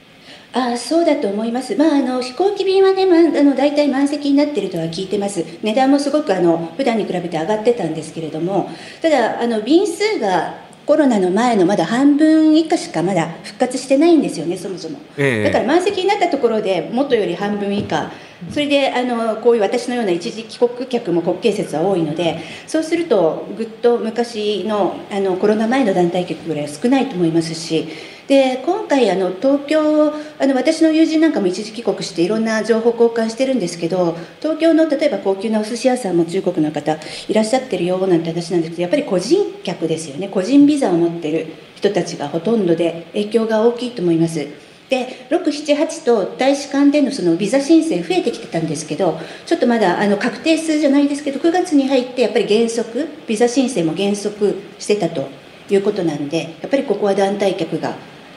[0.53, 8.69] あそうだと思います、まあ、あの飛行機便はね、まあ、あの大体満席になってるとは聞いてます、値段もすごくあの普段に比べて上がってたんですけれども、
[9.01, 14.99] ただ、あの便数がコロナの前のまだ半分以下しかまだ復活してないんですよね、そもそも。
[15.17, 15.43] ええ。
[15.45, 18.11] だから満席になったところでもとより半分以下、
[18.49, 27.87] それであのこういう私のような一時帰国客も国慶節は多いので、そうすると、ぐっと昔のあのコロナ前の団体客ぐらいは少ないと思いますし、
[28.27, 44.70] で今回あの、東京あの、私の友人なんかも一時帰国して、いろんな情報交換してるんですけど、東京の例えば高級なお寿司屋さんも中国の方いらっしゃってるよなんて話なんですけど、やっぱり個人客ですよね、個人ビザを持ってる人たちがほとんどで、影響が大きいと思います。
[44.91, 55.29] で6、7、8と大使館でのそのビザ申請増えてきてたんですけど、ちょっとまだあの確定数じゃないですけど、9月に入ってやっぱり原則、ビザ申請も減速してたと
[55.69, 57.95] いうことなんで、やっぱりここは団体客が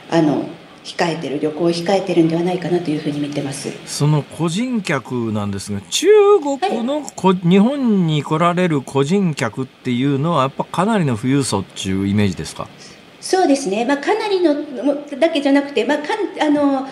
[0.09, 0.45] あの
[0.85, 3.73] 控えてる、旅行を控えてるんではないかなというふうに見てます。
[3.87, 6.07] その個人客なんですが、中
[6.61, 12.69] 国のこ、日本に来られる個人客っていうのは、やっぱかなりの富裕層っていうイメージですか？
[13.25, 14.53] そうですね、まあ、かなりの
[14.85, 16.09] もだけじゃなくて、まあ、か
[16.43, 16.87] あの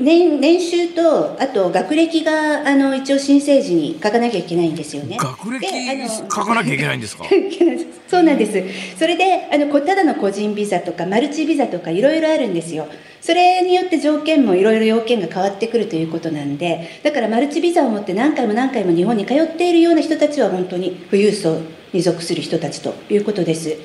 [0.00, 5.18] 年年収と、あと学歴があの一応申請時に書かなきゃいけないんですよね。
[5.20, 7.24] 学歴であの書かなきゃいけないんですか？
[8.08, 8.98] そうなんです。
[8.98, 12.88] それで、あの、こただの個人ビザとか、マルチビザとか、いろいろあるんですよ。
[13.20, 21.58] それによって条件もいろいろ要件が変わってくるということなんで、だからマルチビザを持って何回も何回も日本に通っているような人たちは本当に富裕層
[21.92, 23.76] に属する人たちということです。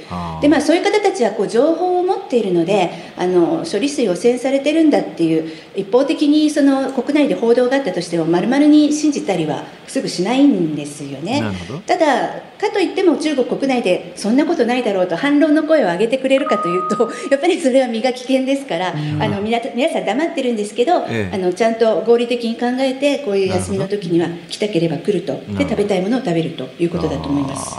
[0.42, 11.42] で、まあそういう方たちはこう情報を持っているので、あの、処理水汚染されてるんだっていう、一方的にその国内で報道があったとしても、丸々に信じたりはすぐしないんですよね。
[11.88, 18.94] ただ、かといっても中国国内でそんなことないだろうと反論の声を上げてくれるかというと、やっぱりそれは身が危険ですから、
[19.26, 27.76] あの皆皆さん黙ってるんですけど、ええあのちゃんと合理的に考えて、こういう休みの時には来たければ来ると、で食べたいものを食べるということだと思います。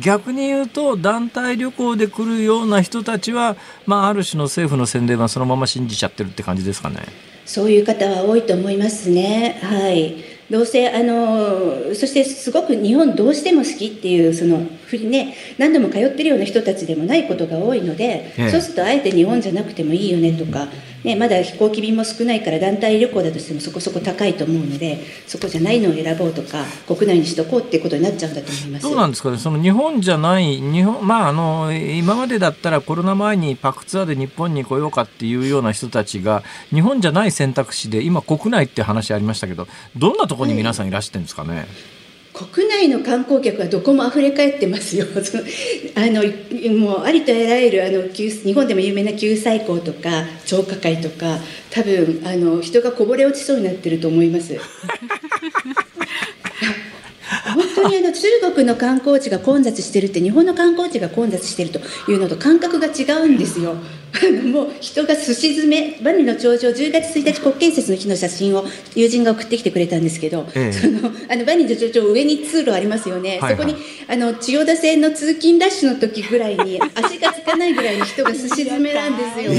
[0.00, 6.96] 逆に言うと団体旅行で来るような人たちは、まあ、ある種の政府の宣伝はそのまま信じちゃってるって感じですかね。
[7.44, 9.58] そういう方は多いと思いますね。
[9.62, 10.29] はい。
[10.50, 18.50] どうせ、あの、そしてすごく日本どうしても好きっていう、その、ふりね、何度も通ってるような人たちでもないことが多いので、ええ。
[18.50, 20.66] そうするとあえて日本じゃなくてもいいよねとか、
[21.04, 28.82] ね、まだ飛行機便も少ないから団体旅行だとしてもそこそこ高いと思うので、そこじゃないのを選ぼうとか、国内にしとこうっていうことになっちゃうんだと思います。
[28.82, 41.66] どうなんですかね、その日本じゃない、日本まあ、あの今までだったらコロナ前にパクツアーで日本に来ようかっていうような人たちが、日本じゃない選択肢で、今、国内って話ありましたけど、どんなところに皆さんいらしてるんですかね？
[42.40, 45.04] 国内の観光客はどこも溢れ返ってますよ
[45.94, 46.22] あの
[46.74, 51.38] もうありとあらゆるあの日本でも有名な九寨溝とか張家界とか
[51.70, 54.56] 多分あの人がこぼれ落ちそうになってると思います
[57.54, 58.22] 本当にあの中
[58.54, 61.80] 国の観光地が混雑してるって日本の観光地が混雑してると
[62.10, 63.76] いうのと感覚が違うんですよ。
[64.12, 73.76] あのもう人がすし詰め万里の長城10月1日国慶節の日の写真を友人が送ってきてくれたんですけど、ええ、そのあの万里の長城上に通路ありますよね、はいはい、そこに
[74.08, 79.52] あの千代田線の通勤ラッシュの時ぐらいに 足がつかないぐらいに人がすし詰めなんですよ。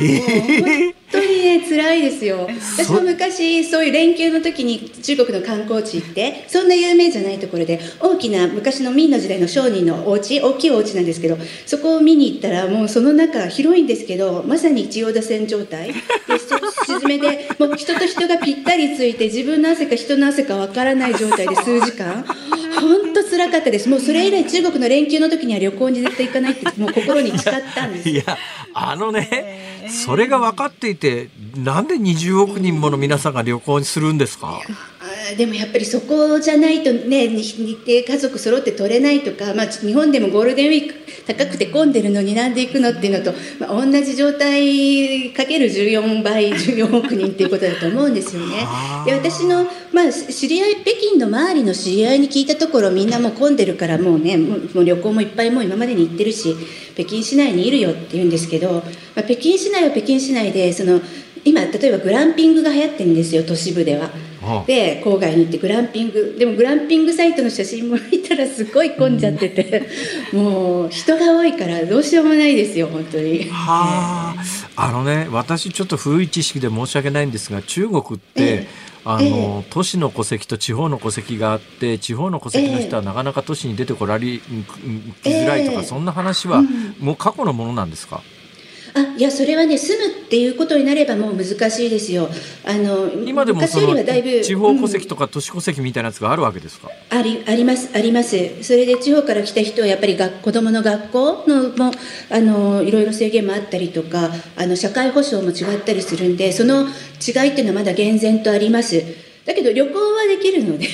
[0.00, 2.48] え本当にね辛いですよ。
[2.76, 11.36] 私も昔そういう連休の時に中国の観光地行ってそんな有名じゃないところで大きな昔の明の時代の商人のお家大きいお家なんですけど
[11.66, 15.88] そこを見に行ったらもうその中広いんですけどまさに千代田線状態。
[15.92, 15.94] で
[16.86, 22.24] 沈めでもう人と人がぴったりついて自分の汗か人の汗かわからない状態で数時間。
[22.80, 23.88] 本当辛かったです。
[23.88, 28.08] もうそれ以来中国の連休の時には旅行に絶対行かないって もう心に誓ったんです。
[28.08, 28.22] いや
[28.74, 34.60] あのねそれが分かっていてなんで20億人もの皆さんが旅行にするんですか？
[35.36, 40.94] でもやっぱりそこじゃないとね日程家族揃って取れないとか、まあ、日本でもゴールデンウィーク
[41.26, 48.56] 高くて混んでるのになんで行くのっていうのと、まあ、同じ状態かける14倍 14億人っていうことだと思うんですよね。
[49.06, 56.54] で私の、まあ、知り合い北京の周りの知り合いに聞いたところみんなもう混んでるからもうねもう旅行もいっぱいもう今までに行ってるし
[56.94, 58.82] 北京市内にいるよって言うんですけど、ま
[59.16, 61.00] あ、北京市内は北京市内でその
[61.44, 64.10] 今例えばグランピングが流行ってるんですよ都市部では。
[64.66, 66.36] で郊外に行ってグランピング。
[66.38, 69.88] でもグランピングサイトの写真も見たらすごい混んじゃってて、
[70.32, 73.50] もう人が多いからどうしようもないですよ本当に。
[73.50, 74.34] は
[74.76, 78.90] あ、あのね私ちょっと古い知識で申し訳ないんですが中国って、ええ。
[79.02, 84.40] あの、ええ、都市の戸籍と地方の戸籍があって地方の戸籍の人はなかなか都市に出てこられ、き
[85.24, 86.62] づらいとか、そんな話は、
[86.98, 88.22] もう過去のものなんですか？
[88.94, 92.28] あいやそれはね住むっていうことになればもう難しいですよ。
[92.64, 93.96] あの今でもその
[94.42, 98.62] 地方戸籍とか都市戸籍みたいなやつがあるわけですか、うん、ありありますあります。
[98.62, 101.92] それで地方から来た人はやっぱり学子どもの学校のも
[102.30, 110.86] あのいろいろ制限もあったりとかあの社会保障も違ったりするんでその違いっていうのはまだ厳然とありますだけど旅行はできるので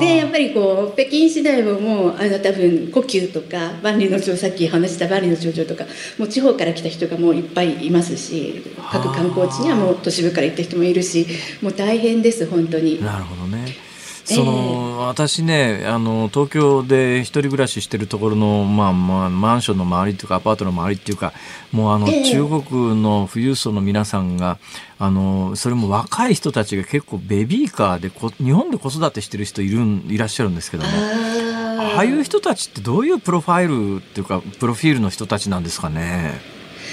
[0.00, 5.84] でやっぱりこう北京市内ももうあの多分故宮とか万里の長さっき話した万里の長城とか
[6.18, 11.26] もう地方から来た人がもういっぱいいますし各観光地にはもう都市部から行った人もいるし
[11.62, 13.02] もう大変です本当に。
[13.02, 13.83] なるほどね
[14.24, 21.32] その、えー、私ねあの東京で一人暮らししてるところの、まあまあ、マンションの周りというかアパートの周りっていうか
[21.72, 24.58] もうあの、えー、中国の富裕層の皆さんが
[24.98, 36.32] あのそれも若い人たちが結構ベビーカーでこ日本で子育てしてる人いるいらっしゃるんですけどもああいう人たちってどういうプロファイルっていうかプロフィールの人たちなんですかね。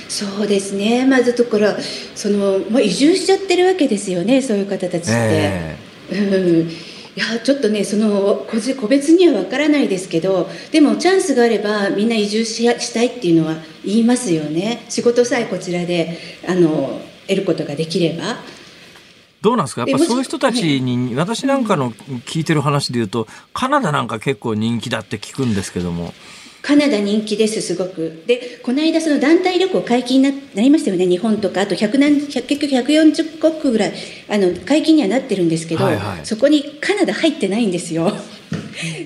[0.10, 1.06] そうですね。
[1.06, 1.70] まずところ
[2.16, 5.12] その、まあ、移住しちゃってるわけですよねそういう方たちって。
[5.12, 8.46] えー、うんいやちょっとねその
[8.80, 18.38] 個別には分からないですけどでもチャンスがあればみんな移住ししたいっていうのは言いますよね仕事さえこちらであの得ることができれば。
[19.42, 19.86] どうなんですか？
[19.88, 26.14] やっぱそういう人たちに、私なんかの聞いてる話で言うと、カナダなんか結構人気だって聞くんですけども。
[26.62, 28.24] カナダ人気です、すごく。
[28.28, 33.94] で、この間、その団体旅行解禁になりましたよね、日本とか、あと100何結局140国ぐらい
[34.30, 38.14] あの解禁にはなってるんですけど、はいはい、そこにカナダ入ってないんですよ。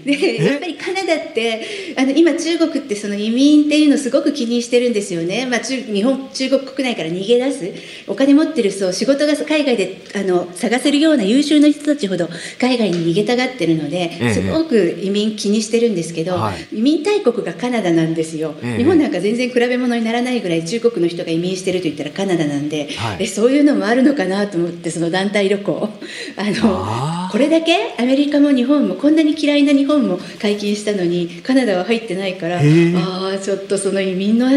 [0.05, 7.73] でやっぱりカナダってあの今中国ってその移民っていうのをすごく気にしてるんですよね、まあ、中日本中国国内から逃げ出す。
[8.07, 12.29] お金持ってる人仕事が海外であの探せるような優秀な人たちほど
[12.59, 25.89] 海外に逃げたがってるので、ええ、すごく移民気にしてるんですけど、はい、移民大国がカナダなんですよ、え、日本なんか全然比べ物にならないぐらい中国の人が移民してると言ったらカナダなんではい、でそういうのもあるのかなと思ってその団体旅行。
[26.37, 27.04] あの
[27.35, 34.47] これだけアメリカも日本もこんなに嫌いな日本も解禁したのにカナダは入ってないからああちょっとその移民の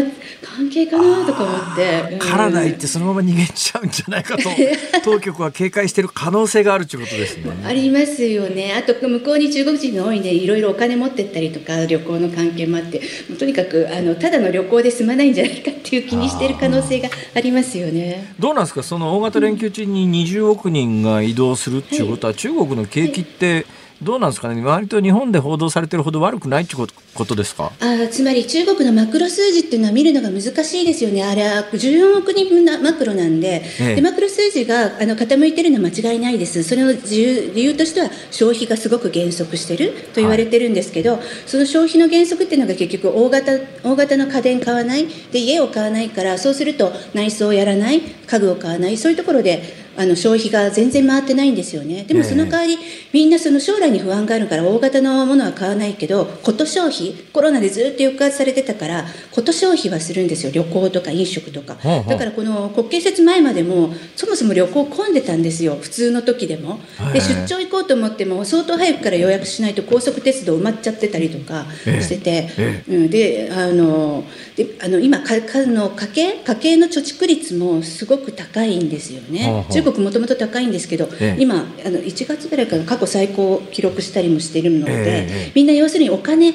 [0.41, 4.49] 関係かなとか思って、うん、カナダ行ってそのまま逃げちゃうんじゃないかと。
[5.03, 7.51] 当局は警戒している可能性があるということですね。
[7.65, 8.73] ありますよね。
[8.73, 13.01] あと向こうに中国人が多いんでいろいろお金持ってったりとか旅行の関係もあって
[13.37, 18.33] とにかくあのただの旅行で済まないんじゃないかっていう気にしている可能性がありますよね。
[18.39, 18.83] どうなんですか？
[18.83, 23.65] その大型連休中に20億人が移動するっていうことは、はい、中国の景気って、
[24.01, 24.63] どうなんですかね？
[24.63, 27.73] 割と日本で報道されてるほど悪くないってことですか？
[27.81, 33.95] あつまり中国のマクロ数字っていうのは見るのが難しいですよね、あれは14億人分のマクロなんで、ええ。
[33.95, 43.51] でマクロ数字があの傾いてるのは間違いないです、それの理由理由としては、消費がすごく減速してると言われてるんですけど、その消費の減速っていうのが結局大型、
[43.83, 52.05] 大型の家電買わない、で家を買わないから、そうすると内装をやらない、家具を買わない、そういうところであの消費が全然回ってないんですよね。
[52.05, 52.77] でもその代わり、
[53.11, 60.53] みんなその将来に不安があるから大型のものは買わないけど、こと消費、コロナでずっと抑圧されてたから、こと消費はするんですよ。
[60.53, 61.75] 旅行とか飲食とか。
[62.07, 65.77] だからこの国慶節前までも、そもそも旅行混んでたんですよ。
[65.81, 66.79] 普通の時でも。
[67.11, 74.23] で、出張行こうと思っても、相当早くから予約しないと高速鉄道埋まっちゃってたりとかしてて、えうん、で、あの、
[74.55, 79.65] であの今かかの家計家計の貯蓄率もすごく高いんですよね。
[79.71, 81.41] 中国もともと高いんですけど、ええ。
[81.41, 86.53] 今あの1月ぐらいから過去最高を記録したりもしているので、ええみんな要するにお金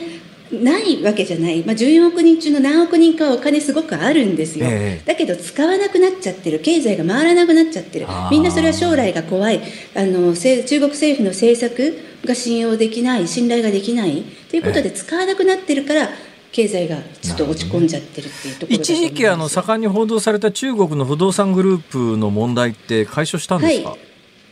[0.52, 5.06] ないわけじゃない、まあ、14億人中の何億人かはお金すごくあるんですよ、ええ。
[5.06, 6.60] だけど使わなくなっちゃってる。
[6.60, 8.06] 経済が回らなくなっちゃってる。
[8.30, 9.60] みんなそれは将来が怖い。
[9.94, 14.22] あのせ中国政府の政策が信用できない信頼ができない。
[14.50, 16.10] ということで使わなくなってるから
[16.54, 23.98] 経済がちょっと落ち込んじゃってるっていうところだと一時期あの盛んに報道された中国の不動産グループの問題って解消したんですか、はい。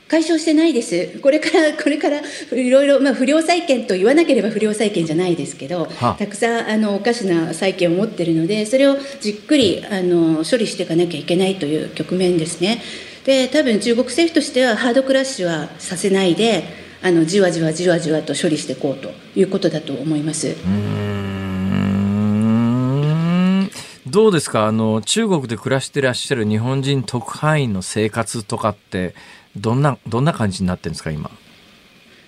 [0.09, 12.83] 解消してないです、これから、 これからいろいろ、まあ、不良債権と言わなければ不良債権じゃないですけど、はたくさんあのおかしな債権を持っているので、それをじっくりあの処理していかなきゃいけないという局面ですね。
[13.25, 16.65] で、多分中国政府としては、ハードクラッシュはさせないで、
[17.01, 20.55] あのじわじわじわじわと処理していこうということだと思います。
[24.13, 24.67] どうですか？
[24.67, 29.15] あの中国で暮らしてらっしゃる日本人特派員の生活とかって
[29.57, 31.11] どんなどんな感じになってるんですか？
[31.11, 31.31] 今。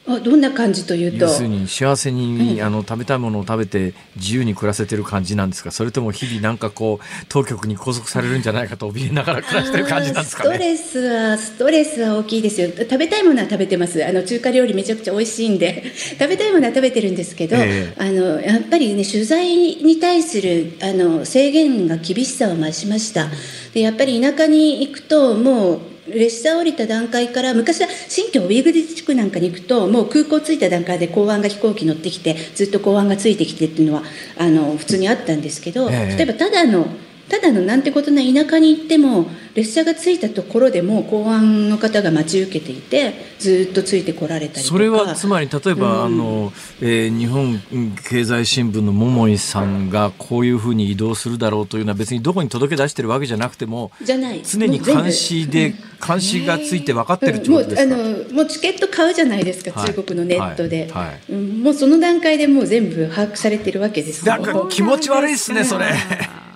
[0.07, 1.25] あどんな感じというと？
[1.25, 5.71] 要するに幸せに、あの食べたいものを食べて自由に暮らせてる感じなんですか？
[5.71, 10.55] それとも日々なんかこう当局に拘束されるんじゃないかと怯えながら暮らしてる感じなんですかね？
[10.55, 12.69] ストレスは、ストレスは大きいですよ。
[12.79, 14.05] 食べたいものは食べてます。
[14.07, 15.85] あの、中華料理めちゃくちゃ美味しいんで、
[16.21, 23.29] 食べたいものは食べてるんですけど、ええあの、やっぱりね、取材に対する、あの、制限が厳しさを増しました。
[23.73, 34.03] で、やっぱり田舎に行くと、もう、列車降りた段階から昔は新疆ウイグル自治区なんかに行くともう空港着いた段階で公安が飛行機乗ってきてずっと公安がついてきてっていうのは
[34.39, 36.17] あの普通にあったんですけど、ええ。
[36.17, 36.87] 例えばただの
[37.29, 44.69] ただのなんてことない田舎に行っても列車が着いたところでもう公安の方が待ち受けていてずっとついてこられたりとか。
[44.69, 46.05] それはつまり例えば、うん。
[46.05, 47.61] あのえー日本
[48.09, 54.43] 経済新聞の桃井さんがこういうふうに移動するだろうというのは別にどこに届け出してるわけじゃなくてもじゃない。
[54.43, 55.75] 常に監視で
[56.07, 57.91] 監視がついて分かってるってことですか、うん。
[57.91, 59.95] もうあのもうチケット買うじゃないですか、はい。
[59.95, 61.07] 中国のネットで、はい。
[61.07, 61.33] はい。
[61.33, 61.63] うん。
[61.63, 64.33] もうその段階でもう全部把握されてるわけですよ。
[64.35, 65.87] なんか気持ち悪いですねそれ。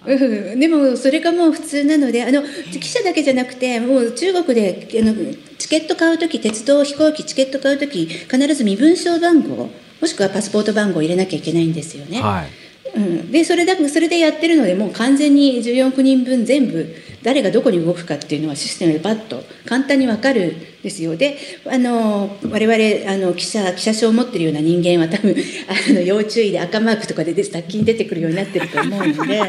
[0.08, 0.60] うん。
[0.60, 2.42] でもそれがもう普通なのであの
[2.80, 5.14] 記者だけじゃなくてもう中国であの
[5.58, 9.68] チケット買うとき鉄道飛行機チケット買うとき必ず身分証番号
[10.00, 12.22] もしくはパスポート番号を入れなきゃいけないんですよね。
[12.22, 12.68] はい。
[12.94, 16.86] うん、でそれだそれでやってるのでもう完全に14億人分全部
[17.22, 21.16] 誰がどこに動くかっていうのはシステムでパッと簡単に分かるんですよ。
[21.16, 25.34] であの我々あの記者記者証を持ってるような人間は多分
[25.68, 29.40] あの要注意で赤マークとかでで先に出てくるようになってると思うので。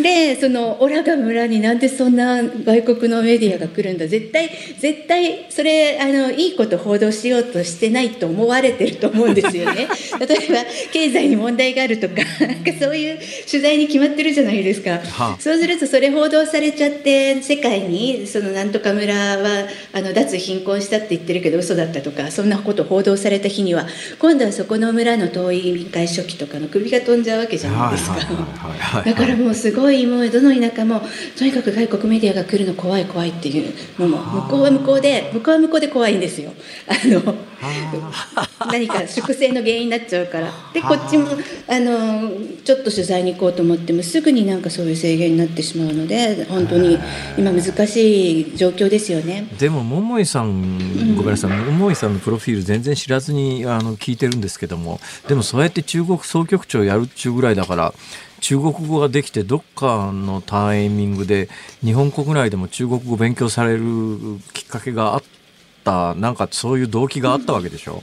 [0.00, 4.06] でそのオラが村になんでそんな外国のメディアが来るんだ。
[4.06, 9.88] 絶対絶対それあのいいこと報道しようとしてないと思われてると思うんですよね。
[10.18, 13.18] 例えば経済に問題があるとかなんかそういう
[13.48, 15.36] 取材に決まってるじゃないですか、はあ。
[15.38, 23.86] そうするとそれ報道されちゃって世界にそのなんとか村はあの脱貧困したって言ってるけど嘘だったとかそんなこと報道された日には
[24.18, 28.16] 今度はそこの村の党委員会書記とかの首が飛んじゃうわけじゃないですか。
[29.04, 31.02] だからもうすごいもうどの田舎も
[31.36, 36.52] とにかく外国メディアが来るの怖い怖いっていうのも向こうは向こうで向こうは向こうで怖いんですよ
[36.88, 37.34] あの
[38.70, 40.52] 何か粛清の原因になっちゃうから。
[40.72, 41.28] でこっちも
[41.68, 42.30] あの
[42.64, 46.98] ちょっと取材に行こうと思ってもすぐになんかそういう制限になってしまうので本当に
[47.38, 49.46] 今難しい状況ですよね。
[49.58, 51.50] でも桃井さんごめんなさい。
[51.50, 55.00] 桃井さんのプロフィール全然知らずにあの聞いてるんですけども。
[55.28, 57.94] でもそうやって中国総局長やるっちゅうぐらいだから
[58.40, 61.48] 中国語ができてどっかのタイミングで
[61.84, 63.82] 日本国内でも中国語勉強される
[64.52, 65.41] きっかけがあった
[65.84, 68.02] なんかそういう動機があったわけでしょ、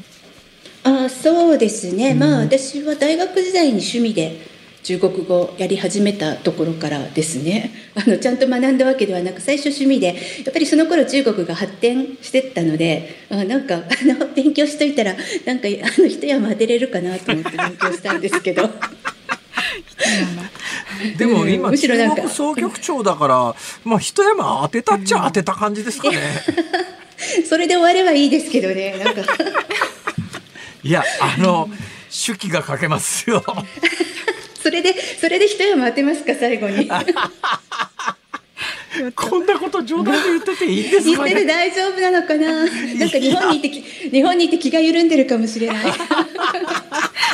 [0.83, 4.49] あそうですね、まあ私は大学時代に趣味で
[4.83, 7.71] 中国語やり始めたところからですね。
[7.95, 10.13] あのちゃんと学んだわけではなく最初趣味でや
[10.49, 15.15] っぱりその頃中国が発展してったのであなんかあの 勉強しといたら
[15.45, 18.69] なんかあの一山当てれるかなと思って勉強したんですけど。
[21.17, 23.55] でも今、中国総局長だから、
[23.85, 26.17] まあ一山当てたっちゃ当てた感じですかね。
[27.47, 29.21] それで終わればいいですけどねなんか
[30.81, 31.69] いや、あの、
[32.09, 33.43] 手記が書けますよ。
[34.63, 36.89] それでそれで一山当てますか最後に
[39.15, 41.45] こんなこと冗談で言ってていいんです言っててかね。
[41.45, 42.65] 大丈夫なのかな？
[42.65, 45.93] なんか日本にいてき日本にいて気が緩んでるかもしれない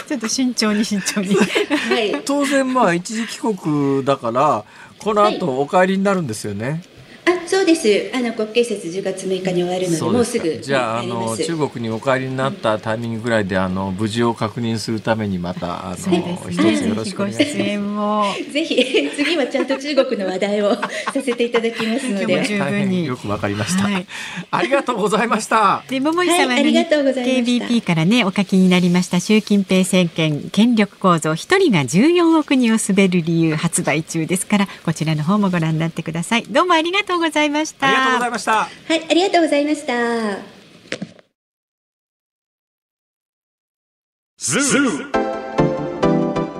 [0.07, 1.35] ちょっと慎重に慎重に。
[1.35, 4.65] はい当然まあ一時帰国だから、
[4.99, 6.83] この後お帰りになるんですよね。
[7.25, 8.11] あそうです。
[8.15, 16.39] あの国慶節10月6日に終わるのでもうすかぐじゃあの中国にお帰りになったタイミングぐらいであの無事を確認するためにまたあのね。
[16.51, 18.43] つよろしくおご願いします。
[18.51, 20.75] ぜひ次はちゃんと中国の話題を
[21.13, 22.33] させていただきますので。
[22.33, 22.95] 今日も十大分に。
[22.95, 24.05] 変よくわかりました、はい。
[24.51, 25.83] ありがとうございました。
[25.89, 36.43] で桃井さんは KBP からねお書きになりました習近平政権権力構造一人が14億人を滑る理由発売中ですからこちらの方もご覧になってください。
[36.49, 37.87] どうもありがとうございました。
[37.87, 38.51] ありがとうございました。
[38.53, 40.55] はいありがとうございました。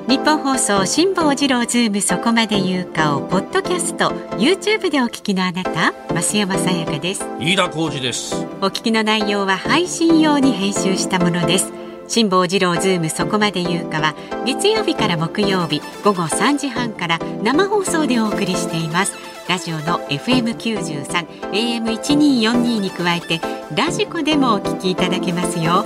[0.08, 7.26] ニッポン放送辛坊治郎ズームそこまで言うかをポッドキャスト YouTube でお聞きのあなた増山さやかです。
[7.40, 8.36] 飯田浩司です。
[8.62, 11.72] お聞きの内容は配信用に編集したものです。
[12.08, 19.14] 辛坊治郎ズームそこまで言うかは月曜日から木曜日午後3時半から生放送でお送りしています
[19.48, 21.06] ラジオの FM93
[21.52, 23.40] AM1242 に加えて
[23.76, 25.86] ラジコでもお聞きいただけますよ。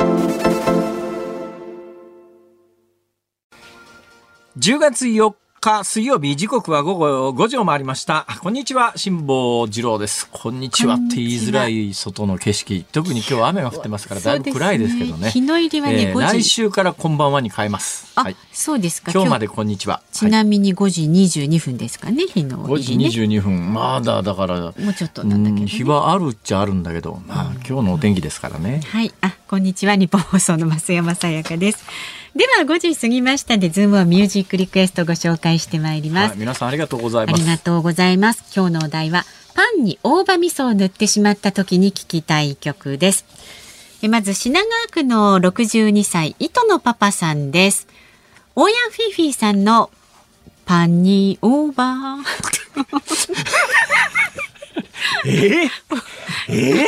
[4.57, 8.27] 10月4日水曜日時刻は午後5時を回りました。
[8.41, 10.27] こんにちは辛坊治郎です。
[10.29, 12.83] こんにちはって言いづらい外の景色。
[12.91, 15.29] 特に今日は雨が降ってますからだいぶ暗いですけどね。
[15.29, 18.11] 日の入りはね、えー5時来週からこんばんはに変えます。
[18.15, 18.35] あ、はい。
[18.51, 19.13] そうですか。
[19.13, 20.01] 今日までこんにちは。
[20.11, 23.39] ちなみに5時22分ですかね日の5時入りね。
[23.39, 28.81] 22分まだだからもうちょっとなんだけど、うんね、日はあるっちゃあるんだけど、まあ、今日のお天気ですからね。
[28.87, 31.85] はい、あ、こんにちは、日本放送の増山さやかです。
[32.35, 36.29] では、5時過ぎましたで、ズームオンミュージックリクエストご紹介してまいります。
[36.31, 37.41] はい、皆さんありがとうございあます。
[37.43, 38.43] りがとうございます。
[38.55, 43.25] 今日のお題は、パンに大葉味噌を塗ってしまった時に聞きたい曲です。
[44.01, 47.85] えまず、品川区の62歳、糸のパパさんです。
[48.55, 49.91] 大家フィフィさんの
[50.65, 52.17] パンに大葉。
[55.25, 55.65] え？
[56.47, 56.85] え？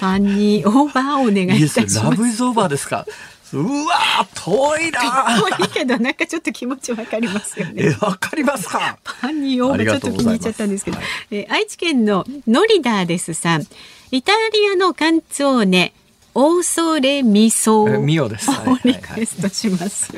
[0.00, 2.00] パンに大葉をお願いいたします。
[2.00, 3.06] ラブイズオーバーですか？
[3.52, 7.74] うわ遠いな遠いけど、なんかちょっと気持ちわかりますよね。
[7.76, 8.98] え、わかりますか？
[9.02, 13.66] パンに大葉ちょっと気に入っちゃったんですけど、ありえー愛知県のノリダーですさん。
[14.10, 15.92] イタリアのカンツォーネ
[16.34, 18.50] オーソレミソえミオです。
[18.50, 20.12] はいをリクエストします、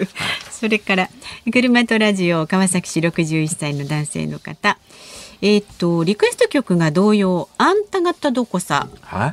[0.51, 1.09] それから
[1.53, 4.78] 車とラジオ川崎市61歳の男性の方
[5.43, 8.88] えーっとリクエスト曲が同様あんた方どこさ？
[9.03, 9.32] はい。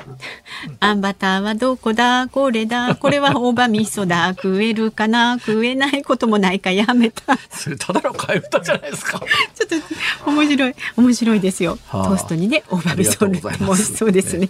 [0.80, 2.30] あんバターはどこだ？
[2.32, 5.38] これだこれは大葉味噌だ食えるかな？
[5.40, 9.20] 食えないこともないかやめたそれただの替え歌じゃないですか。
[9.54, 9.82] ちょっ
[10.26, 11.78] と面白い面白いですよ。
[11.88, 14.48] はあトーストにね大葉味噌もそうですね。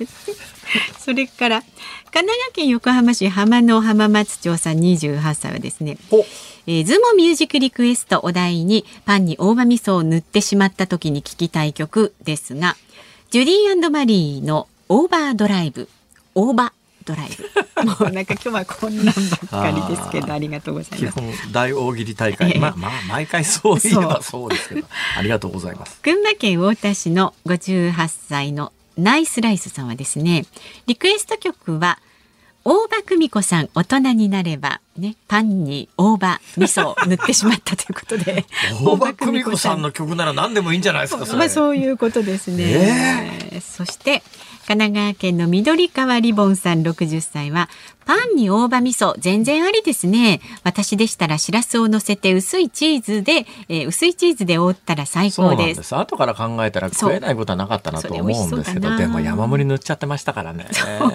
[0.99, 5.97] それから神奈川県横浜市浜の浜松町さん28歳はですね。
[6.68, 12.76] ほえー、ズモミュージックリクエストお題にパンに大葉味噌を塗ってしまった時に聴きたい曲ですが
[13.32, 15.88] ジュディマリーのオーバードライブ
[16.36, 16.72] オーバー
[17.05, 19.15] ドライブ もうなんか今日はこんなんばっ
[19.49, 21.20] かりですけどありがとうござい基ます。
[21.20, 22.51] 本大大喜利大え会。
[22.57, 24.88] えまあまあ毎回そう言えばそうですけど、
[25.18, 25.99] ありがとうございます。
[26.01, 30.45] 群馬県太田市の58歳のナイスライスさんはですね
[30.88, 31.99] リクエスト曲は
[32.70, 38.45] 大場久美子さん大人になればねパンに大葉味噌を塗ってしまったということで
[38.84, 41.26] 大場久美子さんの曲なら何でもいいんじゃないですか。
[41.38, 43.61] まあそういうことですね。
[43.65, 44.22] そして
[44.68, 47.70] 神奈川県の緑川リボンさん60歳は
[48.05, 50.41] パンに大葉味噌全然ありですね。
[50.63, 55.78] 私でしたらしらすを乗せて薄いチーズで、えー、薄いチーズで覆ったら最高です。
[55.78, 55.95] です。
[55.95, 60.68] 後から考えたら食えないことはなかったなと思うんですけどでも山盛り塗っちゃってましたからね。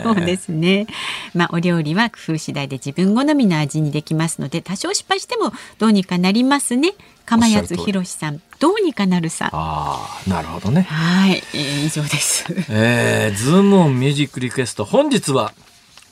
[0.03, 0.87] そうですね。
[1.35, 6.95] まあお料理は工夫次第で自分好みの味にできますので多少失敗してもどうにかなりますね。
[7.27, 9.51] 釜谷ひろしさんどうにかなるさ。
[9.53, 10.83] ああなるほどね。
[10.83, 12.45] はい、えー、以上です。
[12.71, 15.53] えー、ズームオンミュージックリクエスト本日は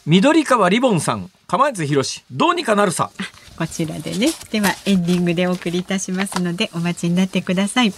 [0.04, 3.12] 緑川リボンさん釜谷ひろしどうにかなるさ。
[3.56, 7.92] こちらでねではエンディングでお送りいたしますのでお待ちになってください。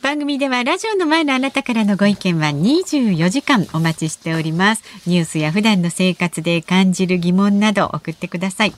[0.00, 4.82] 番組ではラジオの前のあなたからのご意見は24時間お待ちしております。
[5.06, 8.72] ニュースや普段の生活で感じる疑問など送ってください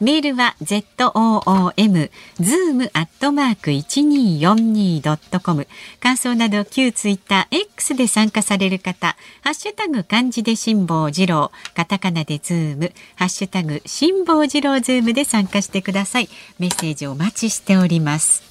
[0.00, 5.66] メールは zoom zoom アットマーク一二四二ドットコム。
[5.98, 16.28] 感想など旧ツイッター X で参加される方、ハッシュタグ漢字で辛坊治郎、カタカナでズーム、ハッシュタグ辛坊治郎ズームで参加してください。
[16.60, 18.42] メッセージお待ちしております。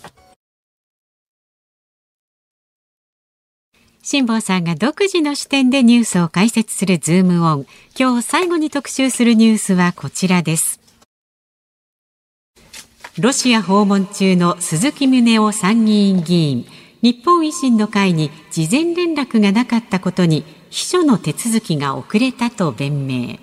[4.04, 7.66] 辛坊さんが独自の視点でニュースを解説するズームオン。
[7.98, 10.87] 今日最後に特集するニュースはこちらです。
[13.20, 16.66] ロシア訪問中の鈴木宗男参議院議員。
[17.02, 23.40] 日本維新の会に事前連絡がなかったことに秘書の手続きが遅れたと弁明。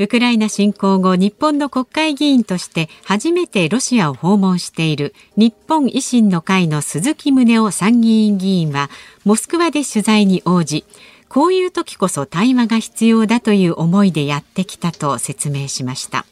[0.00, 8.90] ウクライナ侵攻後日本の国会議員として初めてロシアを訪問している日本維新の会の鈴木宗男参議院議員は
[9.24, 10.84] モスクワで取材に応じ
[11.28, 16.26] こういう時こそ対話が必要だという思いでやってきたと説明しました。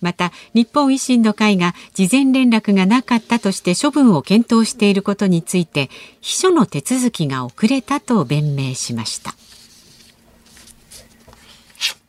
[0.00, 9.34] また日本維新の会が事前連絡がなかったとして処分を検討していることについて秘書の手続きが遅れたと弁明しました。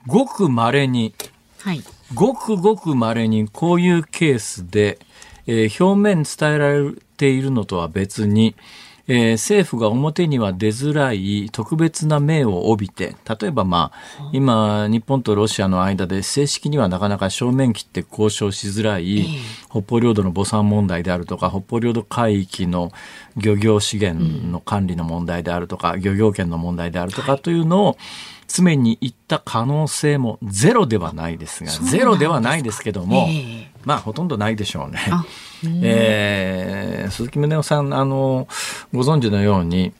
[0.06, 1.14] ごく稀に、
[1.60, 5.00] はい、ごくごく稀にこういうケースで、
[5.46, 8.56] えー、表面伝えられているのとは別に
[9.12, 19.26] えー、政府が表には出づらい特別な命を帯びて、例えばまあ、今、日本とロシアの間で正式にはなかなか正面切って交渉しづらい、
[19.70, 22.92] 北方領土の母産問題であるとか、北方領土海域の
[23.36, 27.98] 漁業資源の管理の問題であるとか、漁業権の問題であるとかというのを、
[28.50, 35.00] 詰めに行った可能性もゼロではないですが、ゼロではないですけども、えー、まあほとんどないでしょうね。
[35.82, 38.48] えー、鈴木宗男さん、あの、
[38.94, 39.94] ご存知のように、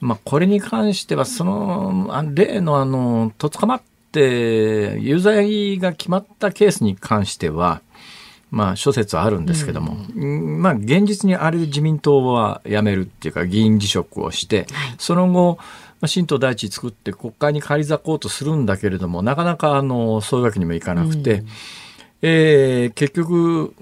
[0.00, 3.82] まあこれに関しては、その、例のあの、とつかまっ
[4.12, 7.82] て有罪が決まったケースに関しては、
[8.50, 14.66] まあ諸説あるんですけども、うん、まあ現実にある自民党は辞めるっていうか議員辞職をして、はい、
[14.98, 15.58] その後、
[16.00, 21.46] まあ、新党大地作って国会に返り咲こうとするんだけれどもなかなかあのそういうわけにもいかなくて、うん、
[22.22, 23.74] えー、結局、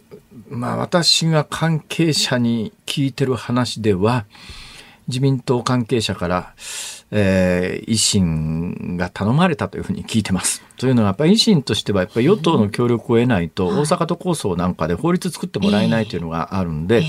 [0.49, 4.27] まあ、私が関係者に聞いてる話では
[5.09, 6.55] 自民党関係者から、
[7.11, 10.63] えー、維新が頼まれたというふうに聞いてます。
[10.77, 17.05] というのはやっぱり維新としてはやっぱり与党の協力を得ないと大阪都構想なんかで法律作ってもらえないというのがあるんで。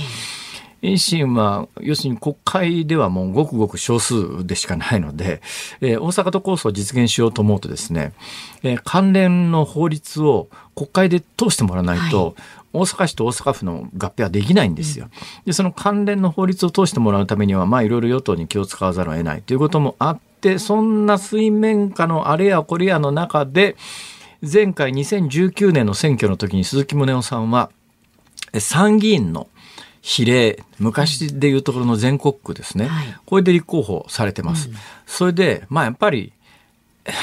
[0.83, 5.41] 維新は要するに国会ではもうごくごく少数でしかないので、
[5.81, 8.13] えー、大阪都構想を実現しようと思うとですね、
[8.61, 12.33] えー、関連の法律を国会で通してもらわないと、はい
[12.77, 15.09] 大阪市と大阪府の合併はできないんですよ。
[15.45, 23.75] で、その関連の法律を通してもらうためには、まあいろいろ与党に気を使わざるを得ないということもあって、そんな水面下のあれやこれやの中で、
[24.41, 27.71] 前回2019年の選挙の時に鈴木宗男さんは、
[28.59, 29.47] 参議院の
[30.01, 34.69] 比例昔でいうところの全国区ですね、はい、これで立候補されてます。
[34.69, 34.75] うん、
[35.05, 36.31] それでまあやっぱり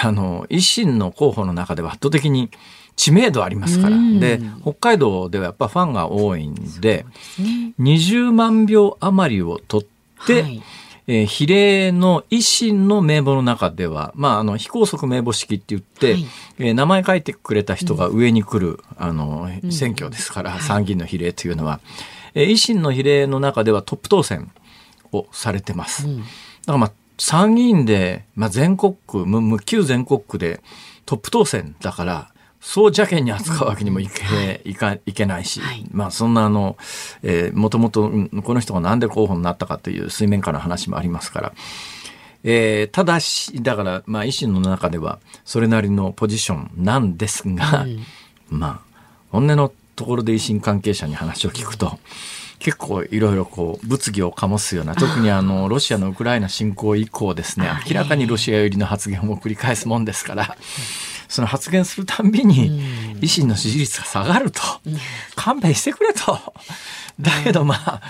[0.03, 2.51] あの維新の候補の中では圧倒的に
[2.97, 7.07] 知名度ありますから、うん、で北海道ではやっぱファンが多いんでで、
[7.39, 10.63] ね、20万票余りを取って、はい。
[11.07, 16.27] えー、比例の維新の名簿の中では、まあ、あの非拘束名簿式って言って、はい、
[16.59, 21.81] えー、名前書いてくれた人が上に来る、うん、あの選挙ですから、参議院の比例というのは。
[22.35, 24.51] えー、維新の比例の中ではトップ当選
[25.13, 26.07] をされてます。
[26.07, 26.33] うん、だか
[26.73, 30.61] らまあ参議院で、まあ、全国区、無旧全国区で
[31.07, 32.34] トップ当選だから、
[32.67, 34.23] そう邪険に扱うわけにもいけ
[34.65, 36.79] うん、いかいけないし、はい、まあそんなあの、
[37.23, 38.11] えー、もともと
[38.43, 41.53] この人がなんで候補になったかという水面下の話もありますから、
[42.43, 48.01] えー、ただし、だからまあ維新の中ではそれなりのポジションなんですが、うん、
[48.49, 48.99] まあ
[49.31, 51.99] 本音のところで維新関係者に話を聞くと、
[52.61, 60.57] 結構いろいろこう物議を醸すような特にあのロシアのウクライナ侵攻以降ですね明らかにロシア寄りの発言を繰り返すもんですから。
[61.35, 62.71] その発言するたんびに
[63.21, 64.61] 維新の支持率が下がると、
[65.35, 66.39] 勘弁してくれと。
[67.21, 68.03] だけどまあ、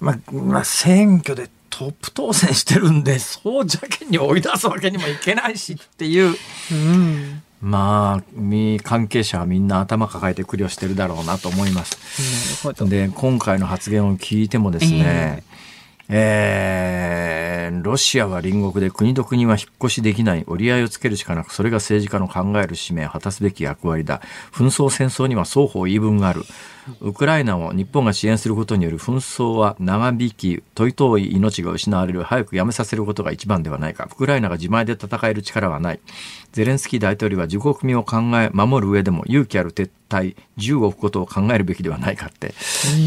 [0.00, 6.36] まあ、まあ、選挙でトップ当選してるんで、そう邪険に追い出すわけにもいけないしっていう、
[6.72, 7.42] うん。
[7.62, 12.74] まあ、み関係者はみんな頭抱えて苦慮してるだろうなと思います。
[12.88, 15.55] で、今回の発言を聞いてもですね、えー
[16.08, 20.44] えーロシアは隣国で国と国は引っ越しできない。
[20.48, 24.20] 折り合いをつけるしかなくそれが政治家の考える使命果たすべき役割だ。
[24.52, 26.42] 紛争戦争には双方言い分がある。
[27.00, 34.08] ウクライナを日本が支援することによる紛争は長引き問い遠い命が失われる早くやめさせることが一番ではないか。
[34.10, 36.00] ウクライナが自前で戦える力はない。
[36.52, 42.54] ゼレンスキー大統領は自国民を考え守る上でも勇気ある撤退銃を置くことを考えるべきではないかって。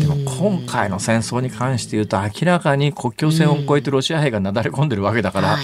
[0.02, 5.58] でも今回の戦争に関して言うと明らかに国境線を越えてロシア兵がなだれ込んでるわけだから。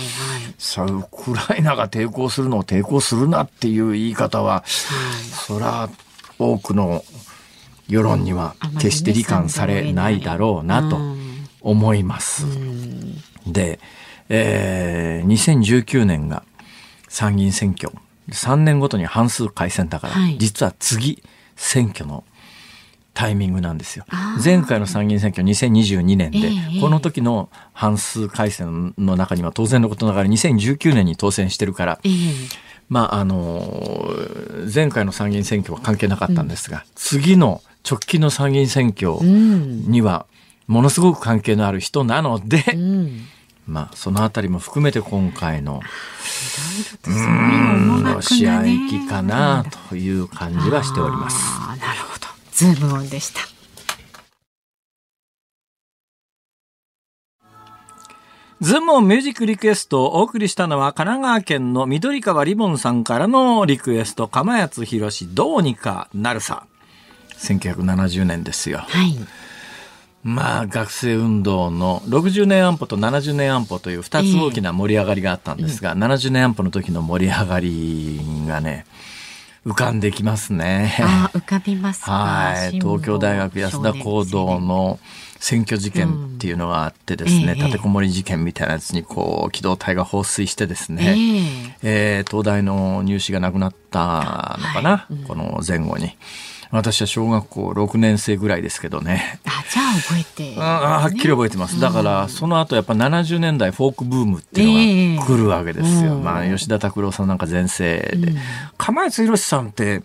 [0.57, 5.89] さあウクライナが抵抗するのを抵抗するなっていう言い方は、そら
[6.39, 7.03] 多くの
[7.87, 10.97] 世論には決して理解されないだろうなと
[11.61, 12.45] 思います。
[13.47, 13.79] で、
[14.29, 16.43] えー2019年が
[17.07, 17.91] 参議院選挙。
[18.29, 20.37] 3年ごとに半数改選だから、はい。
[20.39, 21.21] 実は次
[21.55, 22.23] 選挙の
[23.13, 24.05] タイミングなんですよ。
[24.43, 32.11] 前回の参議院選挙2022年で、ええこの時の半数改選の中には当然のことながら2019年に当選してるから、ええ。
[32.89, 34.13] まああの
[34.73, 39.89] 前回の参議院選挙は関係なかったんですが、次の直近の参議院選挙うん。
[39.89, 40.25] には
[40.67, 43.27] ものすごく関係のある人なので、うん。
[43.67, 45.81] まあそのあたりも含めて今回の
[46.23, 51.37] そういう思惑がねロシア行きかなという感じはしております。
[51.69, 52.25] なるほど。
[52.51, 53.41] ズームオンでした。
[58.61, 66.65] ズームオンミュージックリクエストをお送りしたのは神奈川県の緑川リボンさんからのリクエスト、釜谷博士どうにかなるさ。
[67.37, 68.79] 1970年ですよ。
[68.79, 69.15] はい。
[70.23, 78.85] まあ学生運動の60年安保と70年安保という2つ大きな盛り上がりがあったんですが、70年安保の時の盛り上がりがね、
[79.65, 80.95] 浮かんできますね。
[81.01, 82.11] あー浮かびますか。
[82.11, 84.99] はい、東京大学安田講堂の
[85.39, 96.15] 選挙事件っていうのがあってですね、うんええ立てこもり事件みたいなやつにこう機動隊が放水してですえね、ええー東大の入試がなくなったのかな、はいうんこの前後に。
[96.75, 99.39] 私は小学校6年生ぐらいですけどね。
[99.45, 101.79] あ、じゃあ覚えて、あはっきり覚えてます。
[101.79, 106.13] だから、その後やっぱ70年代フォークブームっていうのが来るわけですよ。
[106.13, 108.15] ええまあ、吉田拓郎さんなんか前世で。
[108.15, 108.37] うん
[108.77, 110.03] 釜谷宏さんって、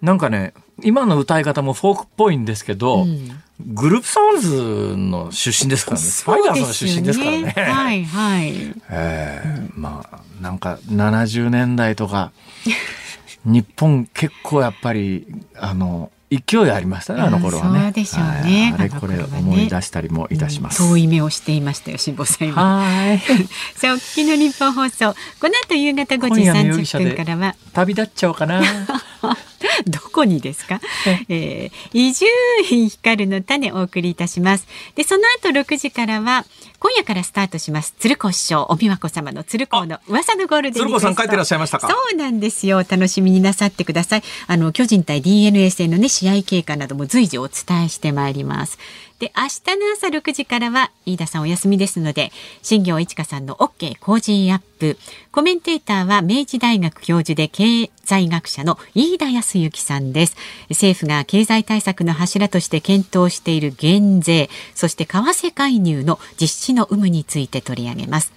[0.00, 6.02] なんかね、今の歌い方もフォークっぽいんですけど、うんグループサウンズの出身ですからね。
[6.02, 7.54] スパイダースの出身ですからね。
[7.56, 8.52] はいはい。
[8.90, 12.32] ええまあ、なんか70年代とか、
[13.44, 15.26] 日本結構やっぱり、
[15.56, 16.10] あの、
[16.46, 17.82] 勢いありましたね、あの頃はね。
[17.84, 20.78] そうでしょうねはいあれこれ思い出したりもいたします。
[20.88, 22.62] 遠い目をしていましたよ、辛坊さん今。
[22.62, 23.18] はい。
[23.76, 25.14] さあ、お聞きの日本放送。
[25.40, 28.62] この後夕方5時今夜の容疑者30で分からは、旅立っちゃおうかな。
[29.86, 30.80] どこにですか、
[31.28, 32.26] えー、伊集
[32.70, 34.66] 院光の種をお送りいたします。
[34.94, 36.44] で、その後6時からは、
[36.78, 37.94] 今夜からスタートします。
[37.98, 41.88] 鶴子師匠、お美和子様の鶴子の噂のゴールデン鶴子さん帰ってらっしゃいましたか？
[41.88, 42.78] そうなんですよ。
[42.78, 44.22] 楽しみになさってください。
[44.46, 48.78] あの、巨人対 DNA 戦のね、試試合経過なども随時お伝えしてまいります。
[49.18, 54.96] で、明日の朝6時からは、飯田さんお休みですので、新行市佳さんの OK Cozy up。
[55.30, 60.36] コメンテーターは明治大学教授で経済学者の飯田泰之さんです。
[60.70, 68.32] 政府が経済対策の柱として検討している減税、そして為替介入の実施の有無について取り上げます。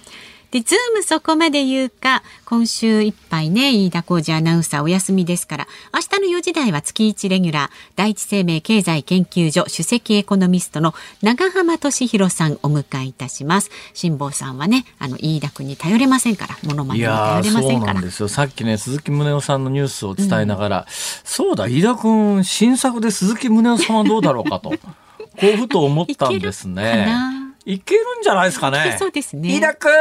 [0.52, 13.70] で、ズームそこまで言うか、今週いっぱいね、飯田浩司アナウンサーお休みですから、明日の4時台は月1レギュラー、第一生命経済研究所首席エコノミストの長浜俊弘さんお迎えいたします。
[13.94, 17.94] 辛坊さんはね、あの、飯田君に頼れませんから、モノマネに頼れませそうんから。
[17.96, 18.30] なんですよ。
[18.30, 24.70] さっきね、鈴木宗男さんのニュースを伝えながら、そうだ、飯田君、新作で鈴木宗男さんはどうだろうかと、
[25.38, 27.47] こうふと思ったんですねな。
[27.68, 28.96] いけるんじゃないですかね。
[28.98, 29.92] そうですね飯田君、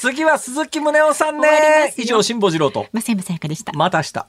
[0.00, 1.94] 次は鈴木宗男さんね。
[1.96, 2.86] 以上、辛坊治郎と。
[2.92, 3.72] 増山さやかでした。
[3.74, 4.26] また明日。